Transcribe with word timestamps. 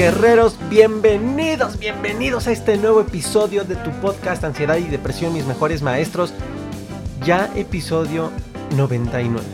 Guerreros, 0.00 0.56
bienvenidos, 0.70 1.78
bienvenidos 1.78 2.46
a 2.46 2.52
este 2.52 2.78
nuevo 2.78 3.02
episodio 3.02 3.64
de 3.64 3.76
tu 3.76 3.90
podcast 4.00 4.42
Ansiedad 4.44 4.78
y 4.78 4.84
Depresión, 4.84 5.34
mis 5.34 5.44
mejores 5.44 5.82
maestros. 5.82 6.32
Ya 7.22 7.50
episodio 7.54 8.30
99. 8.78 9.44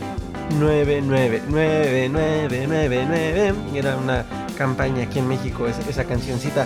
99999. 0.57 3.53
Era 3.75 3.97
una 3.97 4.23
campaña 4.57 5.03
aquí 5.03 5.19
en 5.19 5.27
México, 5.27 5.67
esa, 5.67 5.81
esa 5.81 6.05
cancioncita. 6.05 6.65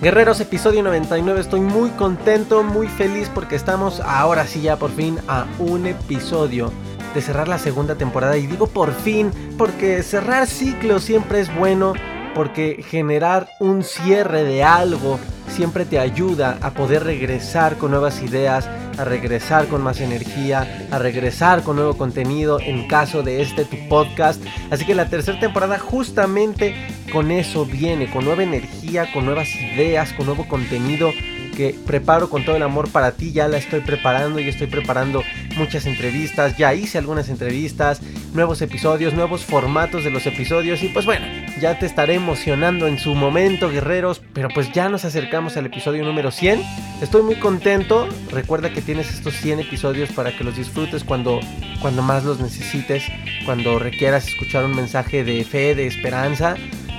Guerreros, 0.00 0.40
episodio 0.40 0.82
99. 0.82 1.42
Estoy 1.42 1.60
muy 1.60 1.90
contento, 1.90 2.62
muy 2.62 2.88
feliz 2.88 3.30
porque 3.34 3.54
estamos 3.54 4.00
ahora 4.00 4.46
sí 4.46 4.62
ya 4.62 4.76
por 4.76 4.90
fin 4.90 5.18
a 5.28 5.44
un 5.58 5.86
episodio 5.86 6.72
de 7.14 7.20
cerrar 7.20 7.48
la 7.48 7.58
segunda 7.58 7.96
temporada. 7.96 8.38
Y 8.38 8.46
digo 8.46 8.66
por 8.66 8.94
fin, 8.94 9.30
porque 9.58 10.02
cerrar 10.02 10.46
ciclos 10.46 11.04
siempre 11.04 11.40
es 11.40 11.54
bueno 11.54 11.92
porque 12.34 12.84
generar 12.88 13.48
un 13.60 13.82
cierre 13.82 14.44
de 14.44 14.62
algo 14.62 15.18
siempre 15.48 15.84
te 15.84 15.98
ayuda 15.98 16.58
a 16.62 16.72
poder 16.72 17.04
regresar 17.04 17.76
con 17.76 17.92
nuevas 17.92 18.22
ideas, 18.22 18.68
a 18.98 19.04
regresar 19.04 19.66
con 19.68 19.82
más 19.82 20.00
energía, 20.00 20.88
a 20.90 20.98
regresar 20.98 21.62
con 21.62 21.76
nuevo 21.76 21.96
contenido 21.96 22.58
en 22.60 22.88
caso 22.88 23.22
de 23.22 23.42
este 23.42 23.64
tu 23.64 23.76
podcast. 23.88 24.42
Así 24.70 24.84
que 24.84 24.94
la 24.94 25.08
tercera 25.08 25.38
temporada 25.38 25.78
justamente 25.78 26.74
con 27.12 27.30
eso 27.30 27.66
viene, 27.66 28.10
con 28.10 28.24
nueva 28.24 28.42
energía, 28.42 29.12
con 29.12 29.24
nuevas 29.24 29.48
ideas, 29.54 30.12
con 30.14 30.26
nuevo 30.26 30.46
contenido 30.48 31.12
que 31.54 31.74
preparo 31.86 32.28
con 32.28 32.44
todo 32.44 32.56
el 32.56 32.62
amor 32.62 32.90
para 32.90 33.12
ti. 33.12 33.32
Ya 33.32 33.48
la 33.48 33.56
estoy 33.56 33.80
preparando 33.80 34.40
y 34.40 34.48
estoy 34.48 34.66
preparando 34.66 35.22
muchas 35.56 35.86
entrevistas. 35.86 36.56
Ya 36.58 36.74
hice 36.74 36.98
algunas 36.98 37.28
entrevistas, 37.28 38.00
nuevos 38.34 38.60
episodios, 38.62 39.14
nuevos 39.14 39.44
formatos 39.44 40.04
de 40.04 40.10
los 40.10 40.26
episodios. 40.26 40.82
Y 40.82 40.88
pues 40.88 41.06
bueno, 41.06 41.26
ya 41.60 41.78
te 41.78 41.86
estaré 41.86 42.14
emocionando 42.14 42.86
en 42.86 42.98
su 42.98 43.14
momento, 43.14 43.70
guerreros. 43.70 44.20
Pero 44.32 44.48
pues 44.48 44.72
ya 44.72 44.88
nos 44.88 45.04
acercamos 45.04 45.56
al 45.56 45.66
episodio 45.66 46.04
número 46.04 46.30
100. 46.30 46.62
Estoy 47.00 47.22
muy 47.22 47.36
contento. 47.36 48.08
Recuerda 48.30 48.70
que 48.70 48.82
tienes 48.82 49.12
estos 49.12 49.34
100 49.34 49.60
episodios 49.60 50.10
para 50.12 50.36
que 50.36 50.44
los 50.44 50.56
disfrutes 50.56 51.04
cuando, 51.04 51.40
cuando 51.80 52.02
más 52.02 52.24
los 52.24 52.40
necesites. 52.40 53.04
Cuando 53.44 53.78
requieras 53.78 54.28
escuchar 54.28 54.64
un 54.64 54.74
mensaje 54.74 55.24
de 55.24 55.44
fe, 55.44 55.74
de 55.74 55.86
esperanza 55.86 56.56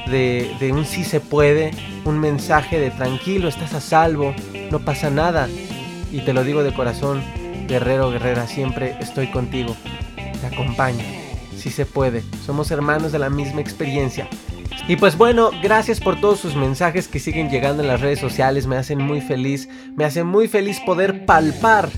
de, 0.08 0.72
un 0.72 0.86
sí 0.86 1.04
se 1.04 1.20
puede, 1.20 1.72
un 2.06 2.20
mensaje 2.20 2.80
de 2.80 2.92
tranquilo, 2.92 3.48
estás 3.48 3.74
a 3.74 3.82
salvo, 3.82 4.34
no 4.72 4.80
pasa 4.80 5.10
nada. 5.10 5.48
Y 6.12 6.22
te 6.22 6.34
lo 6.34 6.44
digo 6.44 6.64
de 6.64 6.74
corazón, 6.74 7.24
guerrero, 7.68 8.12
guerrera, 8.12 8.48
siempre 8.48 8.98
estoy 9.00 9.32
contigo, 9.32 9.76
te 10.16 10.48
acompaño, 10.48 11.04
si 11.58 11.70
se 11.70 11.86
puede, 11.86 12.24
somos 12.46 12.72
hermanos 12.72 13.12
de 13.12 13.20
la 13.20 13.30
misma 13.30 13.62
experiencia. 13.62 14.28
Y 14.88 14.98
pues 14.98 15.18
bueno, 15.18 15.50
gracias 15.64 16.00
por 16.00 16.20
todos 16.22 16.40
sus 16.40 16.56
mensajes 16.56 17.08
que 17.08 17.20
siguen 17.20 17.50
llegando 17.50 17.82
en 17.82 17.88
las 17.88 18.02
redes 18.02 18.20
sociales, 18.20 18.68
me 18.68 18.78
hacen 18.78 19.00
muy 19.00 19.20
feliz, 19.20 19.68
me 19.96 20.06
hace 20.06 20.24
muy 20.24 20.48
feliz 20.48 20.80
poder 20.86 21.26
palpar 21.26 21.90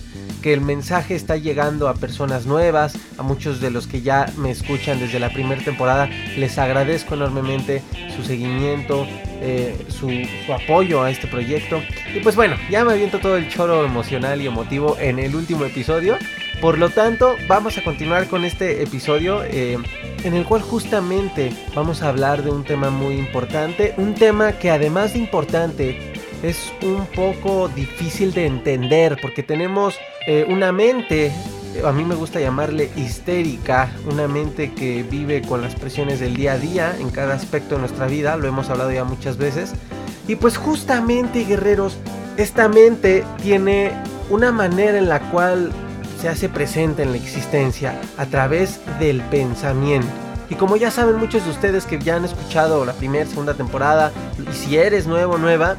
que 0.48 0.54
el 0.54 0.62
mensaje 0.62 1.14
está 1.14 1.36
llegando 1.36 1.90
a 1.90 1.94
personas 1.94 2.46
nuevas, 2.46 2.98
a 3.18 3.22
muchos 3.22 3.60
de 3.60 3.70
los 3.70 3.86
que 3.86 4.02
ya 4.02 4.32
me 4.38 4.50
escuchan 4.50 4.98
desde 4.98 5.20
la 5.20 5.30
primera 5.30 5.62
temporada. 5.62 6.10
Les 6.38 6.58
agradezco 6.58 7.16
enormemente 7.16 7.84
su 8.16 8.24
seguimiento, 8.24 9.06
eh, 9.42 9.76
su, 9.90 10.10
apoyo 10.54 11.04
a 11.04 11.12
este 11.12 11.28
proyecto. 11.28 11.82
Y 12.16 12.22
pues 12.22 12.38
bueno, 12.38 12.56
ya 12.72 12.86
me 12.86 12.94
aviento 12.94 13.20
todo 13.20 13.36
el 13.36 13.50
choro 13.50 13.84
emocional 13.84 14.42
y 14.42 14.48
emotivo 14.48 14.96
en 15.02 15.20
el 15.20 15.36
último 15.36 15.66
episodio. 15.66 16.18
Por 16.62 16.78
lo 16.78 16.92
tanto, 16.92 17.36
vamos 17.50 17.78
a 17.78 17.84
continuar 17.84 18.28
con 18.28 18.46
este 18.46 18.82
episodio 18.82 19.44
eh, 19.44 19.78
en 20.24 20.34
el 20.34 20.46
cual 20.46 20.62
justamente 20.62 21.52
vamos 21.76 22.04
a 22.04 22.08
hablar 22.08 22.42
de 22.42 22.52
un 22.52 22.64
tema 22.64 22.90
muy 22.90 23.16
importante, 23.16 23.96
un 23.98 24.14
tema 24.14 24.54
que 24.54 24.72
además 24.72 25.12
de 25.12 25.20
importante 25.20 26.14
es 26.44 26.72
un 26.84 27.06
poco 27.08 27.68
difícil 27.70 28.34
de 28.34 28.46
entender 28.46 29.18
porque 29.22 29.44
tenemos 29.44 29.96
eh, 30.28 30.46
una 30.48 30.72
mente, 30.72 31.32
a 31.84 31.92
mí 31.92 32.04
me 32.04 32.16
gusta 32.16 32.40
llamarle 32.40 32.90
histérica, 32.96 33.92
una 34.12 34.28
mente 34.28 34.74
que 34.74 35.04
vive 35.04 35.42
con 35.42 35.62
las 35.62 35.76
presiones 35.76 36.20
del 36.20 36.36
día 36.36 36.54
a 36.54 36.58
día 36.58 36.96
en 37.00 37.10
cada 37.10 37.34
aspecto 37.34 37.76
de 37.76 37.82
nuestra 37.82 38.08
vida, 38.08 38.38
lo 38.38 38.48
hemos 38.48 38.70
hablado 38.70 38.92
ya 38.92 39.04
muchas 39.04 39.38
veces. 39.38 39.74
Y 40.28 40.36
pues 40.36 40.58
justamente, 40.58 41.46
guerreros, 41.46 41.98
esta 42.36 42.68
mente 42.68 43.24
tiene 43.42 43.92
una 44.30 44.52
manera 44.52 44.98
en 44.98 45.08
la 45.08 45.20
cual 45.32 45.72
se 46.20 46.28
hace 46.28 46.50
presente 46.50 47.04
en 47.04 47.12
la 47.12 47.18
existencia 47.18 48.00
a 48.18 48.26
través 48.26 48.82
del 49.00 49.22
pensamiento. 49.22 50.08
Y 50.50 50.56
como 50.56 50.78
ya 50.78 50.92
saben 50.92 51.18
muchos 51.18 51.44
de 51.44 51.52
ustedes 51.52 51.86
que 51.86 52.00
ya 52.00 52.16
han 52.16 52.26
escuchado 52.26 52.86
la 52.86 52.94
primera, 52.94 53.26
segunda 53.26 53.54
temporada, 53.54 54.12
y 54.50 54.56
si 54.56 54.78
eres 54.78 55.06
nuevo, 55.06 55.38
nueva, 55.38 55.76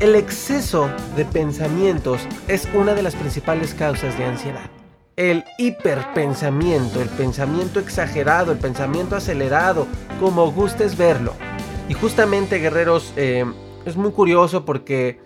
el 0.00 0.16
exceso 0.16 0.90
de 1.16 1.24
pensamientos 1.24 2.26
es 2.48 2.68
una 2.74 2.94
de 2.94 3.02
las 3.02 3.14
principales 3.14 3.74
causas 3.74 4.16
de 4.18 4.24
ansiedad. 4.24 4.70
El 5.16 5.44
hiperpensamiento, 5.58 7.00
el 7.00 7.08
pensamiento 7.08 7.78
exagerado, 7.78 8.52
el 8.52 8.58
pensamiento 8.58 9.14
acelerado, 9.14 9.86
como 10.18 10.50
gustes 10.50 10.96
verlo. 10.96 11.34
Y 11.88 11.94
justamente, 11.94 12.58
guerreros, 12.58 13.12
eh, 13.16 13.44
es 13.84 13.96
muy 13.96 14.10
curioso 14.10 14.64
porque 14.64 15.20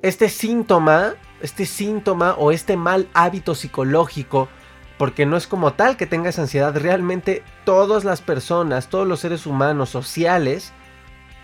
este 0.00 0.28
síntoma, 0.28 1.14
este 1.42 1.66
síntoma 1.66 2.34
o 2.38 2.52
este 2.52 2.76
mal 2.76 3.08
hábito 3.12 3.54
psicológico, 3.54 4.48
porque 4.96 5.26
no 5.26 5.36
es 5.36 5.46
como 5.46 5.74
tal 5.74 5.96
que 5.96 6.06
tengas 6.06 6.38
ansiedad, 6.38 6.74
realmente 6.74 7.42
todas 7.64 8.04
las 8.04 8.22
personas, 8.22 8.88
todos 8.88 9.06
los 9.06 9.20
seres 9.20 9.44
humanos 9.44 9.90
sociales, 9.90 10.72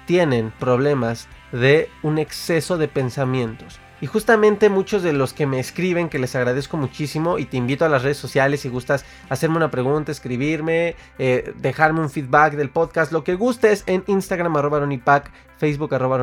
tienen 0.06 0.52
problemas 0.58 1.28
de 1.52 1.88
un 2.02 2.18
exceso 2.18 2.78
de 2.78 2.88
pensamientos. 2.88 3.80
Y 4.02 4.06
justamente 4.06 4.70
muchos 4.70 5.02
de 5.02 5.12
los 5.12 5.34
que 5.34 5.46
me 5.46 5.60
escriben, 5.60 6.08
que 6.08 6.18
les 6.18 6.34
agradezco 6.34 6.78
muchísimo 6.78 7.38
y 7.38 7.44
te 7.44 7.58
invito 7.58 7.84
a 7.84 7.88
las 7.90 8.02
redes 8.02 8.16
sociales 8.16 8.60
si 8.60 8.70
gustas 8.70 9.04
hacerme 9.28 9.58
una 9.58 9.70
pregunta, 9.70 10.10
escribirme, 10.10 10.96
eh, 11.18 11.52
dejarme 11.58 12.00
un 12.00 12.08
feedback 12.08 12.54
del 12.54 12.70
podcast, 12.70 13.12
lo 13.12 13.24
que 13.24 13.34
gustes 13.34 13.84
en 13.86 14.02
Instagram 14.06 14.56
arroba 14.56 14.88
Facebook 15.58 15.94
arroba 15.94 16.16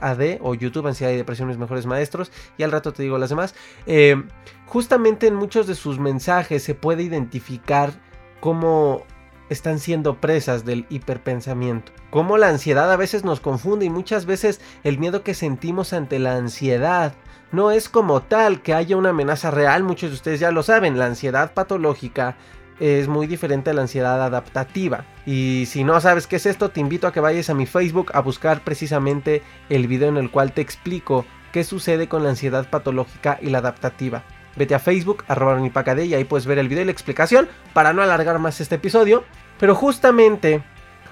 ad 0.00 0.20
o 0.40 0.54
YouTube 0.54 0.88
Ansiedad 0.88 1.12
y 1.12 1.16
Depresión 1.16 1.46
Mis 1.46 1.58
Mejores 1.58 1.86
Maestros 1.86 2.32
y 2.58 2.64
al 2.64 2.72
rato 2.72 2.92
te 2.92 3.04
digo 3.04 3.16
las 3.16 3.30
demás. 3.30 3.54
Eh, 3.86 4.20
justamente 4.66 5.28
en 5.28 5.36
muchos 5.36 5.68
de 5.68 5.76
sus 5.76 6.00
mensajes 6.00 6.64
se 6.64 6.74
puede 6.74 7.04
identificar 7.04 7.92
cómo 8.40 9.04
están 9.50 9.78
siendo 9.78 10.20
presas 10.20 10.64
del 10.64 10.86
hiperpensamiento. 10.88 11.92
Como 12.10 12.38
la 12.38 12.48
ansiedad 12.48 12.90
a 12.90 12.96
veces 12.96 13.24
nos 13.24 13.40
confunde 13.40 13.84
y 13.84 13.90
muchas 13.90 14.24
veces 14.24 14.60
el 14.84 14.98
miedo 14.98 15.22
que 15.22 15.34
sentimos 15.34 15.92
ante 15.92 16.18
la 16.18 16.36
ansiedad 16.36 17.12
no 17.52 17.70
es 17.70 17.88
como 17.88 18.22
tal 18.22 18.62
que 18.62 18.74
haya 18.74 18.96
una 18.96 19.10
amenaza 19.10 19.50
real, 19.50 19.82
muchos 19.82 20.10
de 20.10 20.14
ustedes 20.14 20.40
ya 20.40 20.52
lo 20.52 20.62
saben, 20.62 20.98
la 20.98 21.06
ansiedad 21.06 21.52
patológica 21.52 22.36
es 22.78 23.08
muy 23.08 23.26
diferente 23.26 23.70
a 23.70 23.74
la 23.74 23.82
ansiedad 23.82 24.22
adaptativa. 24.22 25.04
Y 25.26 25.64
si 25.66 25.84
no 25.84 26.00
sabes 26.00 26.26
qué 26.26 26.36
es 26.36 26.46
esto, 26.46 26.70
te 26.70 26.80
invito 26.80 27.06
a 27.06 27.12
que 27.12 27.20
vayas 27.20 27.50
a 27.50 27.54
mi 27.54 27.66
Facebook 27.66 28.10
a 28.14 28.20
buscar 28.20 28.64
precisamente 28.64 29.42
el 29.68 29.86
video 29.86 30.08
en 30.08 30.16
el 30.16 30.30
cual 30.30 30.52
te 30.52 30.62
explico 30.62 31.26
qué 31.52 31.62
sucede 31.64 32.08
con 32.08 32.22
la 32.22 32.30
ansiedad 32.30 32.70
patológica 32.70 33.38
y 33.42 33.50
la 33.50 33.58
adaptativa. 33.58 34.24
Vete 34.56 34.74
a 34.74 34.78
Facebook, 34.78 35.24
arroba 35.28 35.60
y 35.60 36.14
ahí 36.14 36.24
puedes 36.24 36.46
ver 36.46 36.58
el 36.58 36.68
video 36.68 36.82
y 36.82 36.86
la 36.86 36.92
explicación 36.92 37.48
para 37.72 37.92
no 37.92 38.02
alargar 38.02 38.38
más 38.38 38.60
este 38.60 38.74
episodio. 38.76 39.24
Pero 39.58 39.74
justamente 39.74 40.62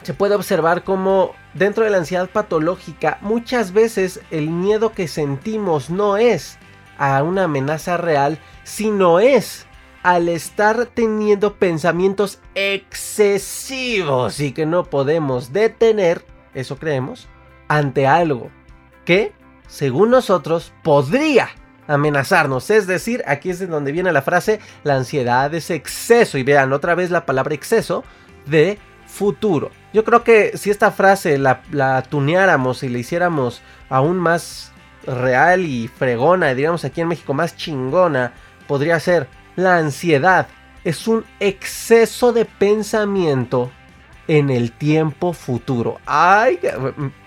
se 0.02 0.14
puede 0.14 0.34
observar 0.34 0.84
como 0.84 1.34
dentro 1.54 1.84
de 1.84 1.90
la 1.90 1.98
ansiedad 1.98 2.28
patológica 2.30 3.18
muchas 3.20 3.72
veces 3.72 4.20
el 4.30 4.48
miedo 4.48 4.92
que 4.92 5.08
sentimos 5.08 5.90
no 5.90 6.16
es 6.16 6.58
a 6.98 7.22
una 7.22 7.44
amenaza 7.44 7.96
real, 7.96 8.38
sino 8.64 9.20
es 9.20 9.66
al 10.02 10.28
estar 10.28 10.86
teniendo 10.86 11.54
pensamientos 11.54 12.40
excesivos 12.54 14.40
y 14.40 14.52
que 14.52 14.66
no 14.66 14.84
podemos 14.84 15.52
detener, 15.52 16.24
eso 16.54 16.76
creemos, 16.76 17.28
ante 17.68 18.06
algo 18.06 18.50
que, 19.04 19.32
según 19.66 20.10
nosotros, 20.10 20.72
podría 20.82 21.50
amenazarnos. 21.88 22.70
Es 22.70 22.86
decir, 22.86 23.24
aquí 23.26 23.50
es 23.50 23.58
de 23.58 23.66
donde 23.66 23.90
viene 23.90 24.12
la 24.12 24.22
frase, 24.22 24.60
la 24.84 24.94
ansiedad 24.94 25.52
es 25.54 25.70
exceso. 25.70 26.38
Y 26.38 26.44
vean 26.44 26.72
otra 26.72 26.94
vez 26.94 27.10
la 27.10 27.26
palabra 27.26 27.54
exceso 27.54 28.04
de 28.46 28.78
futuro. 29.06 29.70
Yo 29.92 30.04
creo 30.04 30.22
que 30.22 30.56
si 30.56 30.70
esta 30.70 30.92
frase 30.92 31.38
la, 31.38 31.62
tuneáramos 32.08 32.82
y 32.82 32.88
la 32.88 32.98
hiciéramos 32.98 33.62
aún 33.88 34.18
más 34.18 34.72
real 35.06 35.64
y 35.64 35.88
fregona, 35.88 36.54
digamos 36.54 36.84
aquí 36.84 37.00
en 37.00 37.08
México 37.08 37.34
más 37.34 37.56
chingona, 37.56 38.32
podría 38.66 39.00
ser 39.00 39.26
la 39.56 39.78
ansiedad. 39.78 40.46
Es 40.84 41.08
un 41.08 41.24
exceso 41.40 42.32
de 42.32 42.44
pensamiento 42.44 43.72
en 44.28 44.50
el 44.50 44.72
tiempo 44.72 45.32
futuro. 45.32 45.98
Ay, 46.04 46.60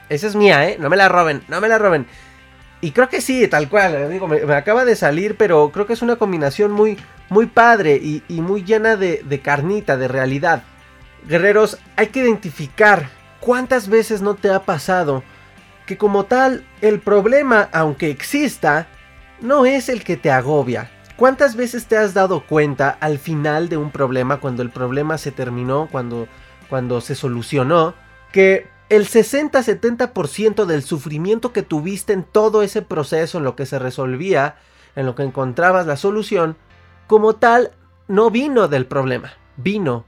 esa 0.07 0.27
es 0.27 0.35
mía, 0.35 0.69
¿eh? 0.69 0.77
No 0.79 0.89
me 0.89 0.97
la 0.97 1.09
roben, 1.09 1.43
no 1.47 1.59
me 1.59 1.67
la 1.67 1.79
roben. 1.79 2.05
Y 2.81 2.91
creo 2.91 3.09
que 3.09 3.21
sí, 3.21 3.47
tal 3.47 3.69
cual, 3.69 4.09
digo, 4.09 4.27
me, 4.27 4.41
acaba 4.53 4.85
de 4.85 4.95
salir, 4.95 5.37
pero 5.37 5.71
creo 5.71 5.85
que 5.85 5.93
es 5.93 6.01
una 6.01 6.15
combinación 6.15 6.71
muy, 6.71 6.97
muy 7.29 7.45
padre 7.45 7.95
y, 7.95 8.23
muy 8.41 8.63
llena 8.63 8.95
de, 8.95 9.21
de 9.23 9.39
carnita, 9.39 9.97
de 9.97 10.07
realidad. 10.07 10.63
Guerreros, 11.27 11.77
hay 11.95 12.07
que 12.07 12.21
identificar 12.21 13.09
cuántas 13.39 13.87
veces 13.87 14.23
no 14.23 14.33
te 14.33 14.51
ha 14.51 14.63
pasado 14.63 15.23
que 15.85 15.97
como 15.97 16.25
tal 16.25 16.63
el 16.81 16.99
problema, 16.99 17.69
aunque 17.71 18.09
exista, 18.09 18.87
no 19.41 19.65
es 19.65 19.89
el 19.89 20.03
que 20.03 20.17
te 20.17 20.31
agobia. 20.31 20.89
¿Cuántas 21.15 21.55
veces 21.55 21.85
te 21.85 21.97
has 21.97 22.15
dado 22.15 22.45
cuenta 22.47 22.97
al 22.99 23.19
final 23.19 23.69
de 23.69 23.77
un 23.77 23.91
problema, 23.91 24.37
cuando 24.37 24.63
el 24.63 24.71
problema 24.71 25.19
se 25.19 25.31
terminó, 25.31 25.87
cuando, 25.91 26.27
cuando 26.69 26.99
se 27.01 27.13
solucionó, 27.13 27.93
que 28.31 28.67
el 28.91 29.07
60-70% 29.07 30.65
del 30.65 30.83
sufrimiento 30.83 31.53
que 31.53 31.63
tuviste 31.63 32.11
en 32.11 32.23
todo 32.23 32.61
ese 32.61 32.81
proceso, 32.81 33.37
en 33.37 33.45
lo 33.45 33.55
que 33.55 33.65
se 33.65 33.79
resolvía, 33.79 34.57
en 34.97 35.05
lo 35.05 35.15
que 35.15 35.23
encontrabas 35.23 35.87
la 35.87 35.95
solución, 35.95 36.57
como 37.07 37.37
tal, 37.37 37.71
no 38.09 38.29
vino 38.31 38.67
del 38.67 38.85
problema, 38.85 39.31
vino 39.55 40.03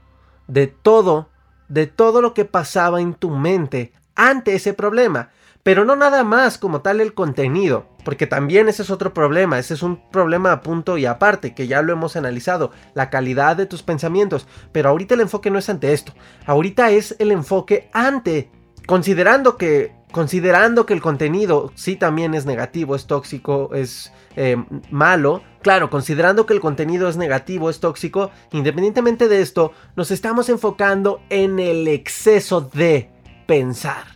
de 0.48 0.66
todo, 0.66 1.30
de 1.68 1.86
todo 1.86 2.20
lo 2.20 2.34
que 2.34 2.44
pasaba 2.44 3.00
en 3.00 3.14
tu 3.14 3.30
mente 3.30 3.94
ante 4.16 4.54
ese 4.54 4.74
problema. 4.74 5.30
Pero 5.62 5.86
no 5.86 5.96
nada 5.96 6.22
más 6.22 6.58
como 6.58 6.82
tal 6.82 7.00
el 7.00 7.14
contenido, 7.14 7.86
porque 8.04 8.26
también 8.26 8.68
ese 8.68 8.82
es 8.82 8.90
otro 8.90 9.14
problema, 9.14 9.58
ese 9.58 9.72
es 9.72 9.82
un 9.82 10.10
problema 10.10 10.52
a 10.52 10.60
punto 10.60 10.98
y 10.98 11.06
aparte, 11.06 11.54
que 11.54 11.66
ya 11.66 11.80
lo 11.80 11.94
hemos 11.94 12.16
analizado, 12.16 12.70
la 12.92 13.08
calidad 13.08 13.56
de 13.56 13.64
tus 13.64 13.82
pensamientos, 13.82 14.46
pero 14.72 14.90
ahorita 14.90 15.14
el 15.14 15.22
enfoque 15.22 15.50
no 15.50 15.58
es 15.58 15.70
ante 15.70 15.94
esto, 15.94 16.12
ahorita 16.44 16.90
es 16.90 17.16
el 17.18 17.32
enfoque 17.32 17.88
ante 17.94 18.50
considerando 18.86 19.56
que 19.56 19.92
considerando 20.14 20.86
que 20.86 20.94
el 20.94 21.02
contenido 21.02 21.72
sí 21.74 21.96
también 21.96 22.34
es 22.34 22.46
negativo, 22.46 22.94
es 22.94 23.06
tóxico, 23.06 23.70
es 23.74 24.12
eh, 24.36 24.56
malo, 24.88 25.42
claro, 25.60 25.90
considerando 25.90 26.46
que 26.46 26.54
el 26.54 26.60
contenido 26.60 27.08
es 27.08 27.16
negativo, 27.16 27.68
es 27.68 27.80
tóxico, 27.80 28.30
independientemente 28.52 29.26
de 29.26 29.42
esto, 29.42 29.72
nos 29.96 30.12
estamos 30.12 30.48
enfocando 30.48 31.20
en 31.30 31.58
el 31.58 31.88
exceso 31.88 32.60
de 32.60 33.10
pensar. 33.46 34.14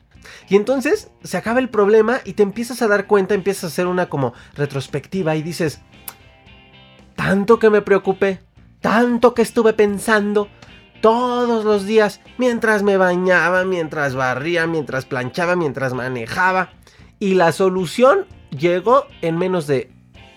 Y 0.48 0.54
entonces 0.54 1.10
se 1.24 1.36
acaba 1.36 1.58
el 1.58 1.68
problema 1.68 2.20
y 2.24 2.34
te 2.34 2.44
empiezas 2.44 2.80
a 2.80 2.86
dar 2.86 3.08
cuenta, 3.08 3.34
empiezas 3.34 3.64
a 3.64 3.66
hacer 3.66 3.88
una 3.88 4.08
como 4.08 4.34
retrospectiva 4.54 5.34
y 5.34 5.42
dices, 5.42 5.80
tanto 7.16 7.58
que 7.58 7.70
me 7.70 7.82
preocupé, 7.82 8.40
tanto 8.80 9.34
que 9.34 9.42
estuve 9.42 9.72
pensando, 9.72 10.48
todos 11.00 11.64
los 11.64 11.86
días, 11.86 12.20
mientras 12.38 12.82
me 12.82 12.96
bañaba, 12.96 13.64
mientras 13.64 14.14
barría, 14.14 14.66
mientras 14.66 15.04
planchaba, 15.04 15.56
mientras 15.56 15.94
manejaba. 15.94 16.72
Y 17.18 17.34
la 17.34 17.52
solución 17.52 18.26
llegó 18.50 19.06
en 19.22 19.38
menos 19.38 19.66
de 19.66 19.90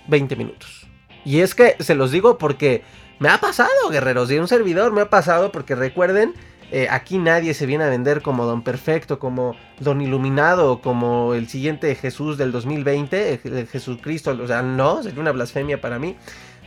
20 0.07 0.35
minutos. 0.35 0.87
Y 1.23 1.39
es 1.39 1.55
que 1.55 1.75
se 1.79 1.95
los 1.95 2.11
digo 2.11 2.37
porque 2.37 2.83
me 3.19 3.29
ha 3.29 3.39
pasado, 3.39 3.69
guerreros, 3.91 4.31
y 4.31 4.39
un 4.39 4.47
servidor 4.47 4.91
me 4.91 5.01
ha 5.01 5.09
pasado 5.09 5.51
porque 5.51 5.75
recuerden, 5.75 6.33
eh, 6.71 6.87
aquí 6.89 7.19
nadie 7.19 7.53
se 7.53 7.65
viene 7.65 7.83
a 7.83 7.89
vender 7.89 8.21
como 8.21 8.45
Don 8.45 8.63
Perfecto, 8.63 9.19
como 9.19 9.55
Don 9.79 10.01
Iluminado, 10.01 10.81
como 10.81 11.35
el 11.35 11.47
siguiente 11.47 11.93
Jesús 11.95 12.37
del 12.37 12.51
2020, 12.51 13.67
Jesucristo, 13.71 14.37
o 14.41 14.47
sea, 14.47 14.61
no, 14.63 15.03
sería 15.03 15.21
una 15.21 15.31
blasfemia 15.31 15.79
para 15.81 15.99
mí 15.99 16.17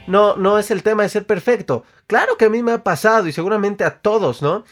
no, 0.07 0.37
no 0.37 0.59
es 0.59 0.71
el 0.71 0.83
tema 0.83 1.03
de 1.03 1.09
ser 1.09 1.27
perfecto. 1.27 1.85
Claro 2.07 2.37
que 2.37 2.47
a 2.47 2.51
mí 2.51 2.63
me 2.63 2.73
ha 2.73 2.83
pasado 2.83 3.27
y 3.27 3.33
seguramente 3.33 3.85
a 3.85 3.99
todos, 3.99 4.43
¿no? 4.43 4.65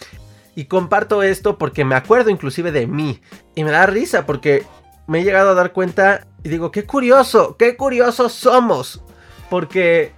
Y 0.54 0.66
comparto 0.66 1.22
esto 1.22 1.58
porque 1.58 1.84
me 1.84 1.94
acuerdo 1.94 2.30
inclusive 2.30 2.72
de 2.72 2.86
mí. 2.86 3.22
Y 3.54 3.64
me 3.64 3.70
da 3.70 3.86
risa 3.86 4.26
porque 4.26 4.66
me 5.06 5.20
he 5.20 5.24
llegado 5.24 5.50
a 5.50 5.54
dar 5.54 5.72
cuenta 5.72 6.26
y 6.42 6.48
digo, 6.48 6.70
qué 6.70 6.84
curioso, 6.84 7.56
qué 7.56 7.76
curiosos 7.76 8.32
somos. 8.32 9.02
Porque 9.48 10.12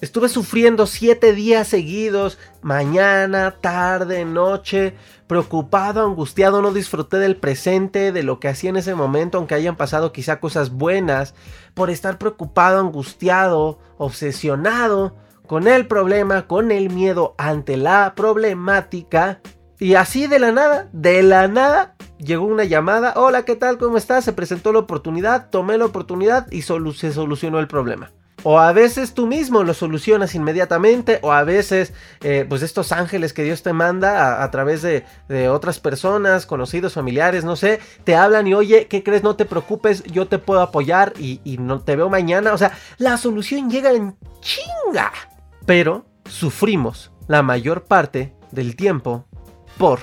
Estuve 0.00 0.28
sufriendo 0.28 0.86
siete 0.86 1.32
días 1.32 1.68
seguidos, 1.68 2.38
mañana, 2.62 3.54
tarde, 3.60 4.24
noche, 4.24 4.94
preocupado, 5.26 6.04
angustiado, 6.04 6.60
no 6.60 6.72
disfruté 6.72 7.18
del 7.18 7.36
presente, 7.36 8.12
de 8.12 8.22
lo 8.22 8.38
que 8.38 8.48
hacía 8.48 8.70
en 8.70 8.76
ese 8.76 8.94
momento, 8.94 9.38
aunque 9.38 9.54
hayan 9.54 9.76
pasado 9.76 10.12
quizá 10.12 10.40
cosas 10.40 10.70
buenas, 10.70 11.34
por 11.72 11.90
estar 11.90 12.18
preocupado, 12.18 12.80
angustiado, 12.80 13.78
obsesionado 13.96 15.16
con 15.46 15.68
el 15.68 15.86
problema, 15.86 16.46
con 16.46 16.70
el 16.70 16.90
miedo 16.90 17.34
ante 17.38 17.76
la 17.76 18.14
problemática. 18.14 19.40
Y 19.78 19.94
así 19.94 20.26
de 20.26 20.38
la 20.38 20.52
nada, 20.52 20.88
de 20.92 21.22
la 21.22 21.48
nada, 21.48 21.94
llegó 22.18 22.44
una 22.44 22.64
llamada, 22.64 23.14
hola, 23.16 23.44
¿qué 23.44 23.56
tal? 23.56 23.78
¿Cómo 23.78 23.96
estás? 23.96 24.24
Se 24.24 24.32
presentó 24.32 24.72
la 24.72 24.80
oportunidad, 24.80 25.50
tomé 25.50 25.78
la 25.78 25.86
oportunidad 25.86 26.50
y 26.50 26.62
se 26.62 27.12
solucionó 27.12 27.58
el 27.58 27.68
problema. 27.68 28.12
O 28.46 28.58
a 28.58 28.72
veces 28.72 29.14
tú 29.14 29.26
mismo 29.26 29.64
lo 29.64 29.72
solucionas 29.72 30.34
inmediatamente, 30.34 31.18
o 31.22 31.32
a 31.32 31.44
veces, 31.44 31.94
eh, 32.20 32.44
pues 32.46 32.60
estos 32.60 32.92
ángeles 32.92 33.32
que 33.32 33.42
Dios 33.42 33.62
te 33.62 33.72
manda 33.72 34.44
a, 34.44 34.50
través 34.50 34.82
de, 34.82 35.02
otras 35.48 35.80
personas, 35.80 36.44
conocidos, 36.44 36.92
familiares, 36.92 37.44
no 37.44 37.56
sé, 37.56 37.80
te 38.04 38.14
hablan 38.14 38.46
y 38.46 38.52
oye, 38.52 38.86
¿qué 38.86 39.02
crees? 39.02 39.22
No 39.22 39.34
te 39.34 39.46
preocupes, 39.46 40.04
yo 40.04 40.28
te 40.28 40.38
puedo 40.38 40.60
apoyar 40.60 41.14
y, 41.18 41.40
no 41.58 41.80
te 41.80 41.96
veo 41.96 42.10
mañana. 42.10 42.52
O 42.52 42.58
sea, 42.58 42.72
la 42.98 43.16
solución 43.16 43.70
llega 43.70 43.92
en 43.92 44.14
chinga. 44.40 45.10
Pero 45.64 46.04
sufrimos 46.26 47.12
la 47.26 47.42
mayor 47.42 47.84
parte 47.84 48.34
del 48.50 48.76
tiempo 48.76 49.24
por 49.78 50.00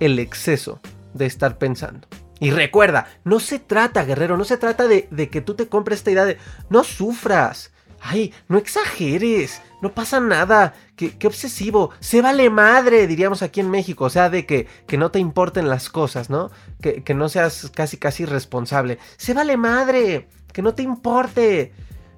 el 0.00 0.18
exceso 0.18 0.80
de 1.12 1.26
estar 1.26 1.58
pensando. 1.58 2.08
Y 2.40 2.52
recuerda, 2.52 3.06
no 3.24 3.38
se 3.38 3.58
trata, 3.58 4.04
guerrero, 4.04 4.38
no 4.38 4.44
se 4.44 4.56
trata 4.56 4.88
de, 4.88 5.08
de, 5.10 5.28
que 5.28 5.42
tú 5.42 5.54
te 5.54 5.68
compres 5.68 5.98
esta 5.98 6.10
idea 6.10 6.24
de 6.24 6.38
no 6.70 6.84
sufras 6.84 7.71
ay, 8.02 8.34
no 8.48 8.58
exageres, 8.58 9.62
no 9.80 9.94
pasa 9.94 10.20
nada, 10.20 10.74
qué, 10.96 11.16
obsesivo, 11.26 11.90
se 12.00 12.20
vale 12.20 12.50
madre, 12.50 13.06
diríamos 13.06 13.42
aquí 13.42 13.60
en 13.60 13.70
México, 13.70 14.04
o 14.04 14.10
sea, 14.10 14.28
de 14.28 14.44
que, 14.44 14.66
que 14.86 14.98
no 14.98 15.10
te 15.10 15.20
importen 15.20 15.68
las 15.68 15.88
cosas, 15.88 16.28
¿no? 16.28 16.50
Que, 16.80 17.04
que, 17.04 17.14
no 17.14 17.28
seas 17.28 17.70
casi, 17.74 17.96
casi 17.96 18.24
responsable, 18.24 18.98
se 19.16 19.34
vale 19.34 19.56
madre, 19.56 20.28
que 20.52 20.62
no 20.62 20.74
te 20.74 20.82
importe, 20.82 21.72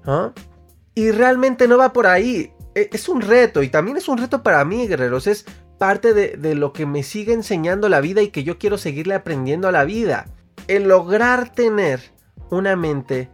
¿no? 0.05 0.33
Y 0.95 1.11
realmente 1.11 1.69
no 1.69 1.76
va 1.76 1.93
por 1.93 2.07
ahí, 2.07 2.53
e, 2.75 2.88
es 2.91 3.09
un 3.09 3.21
reto, 3.21 3.62
y 3.62 3.69
también 3.69 3.99
es 3.99 4.09
un 4.09 4.19
reto 4.19 4.43
para 4.43 4.64
mí, 4.64 4.88
guerreros, 4.88 5.26
es 5.26 5.45
parte 5.79 6.14
de, 6.14 6.37
de 6.38 6.55
lo 6.55 6.73
que 6.73 6.87
me 6.87 7.03
sigue 7.03 7.35
enseñando 7.35 7.91
la 7.91 8.00
vida 8.00 8.23
y 8.23 8.29
que 8.29 8.43
yo 8.43 8.59
quiero 8.59 8.79
seguirle 8.79 9.14
aprendiendo 9.14 9.69
a 9.69 9.73
la 9.73 9.85
vida, 9.85 10.26
el 10.67 10.85
lograr 10.85 11.53
tener 11.53 12.00
una 12.50 12.75
mente 12.75 13.29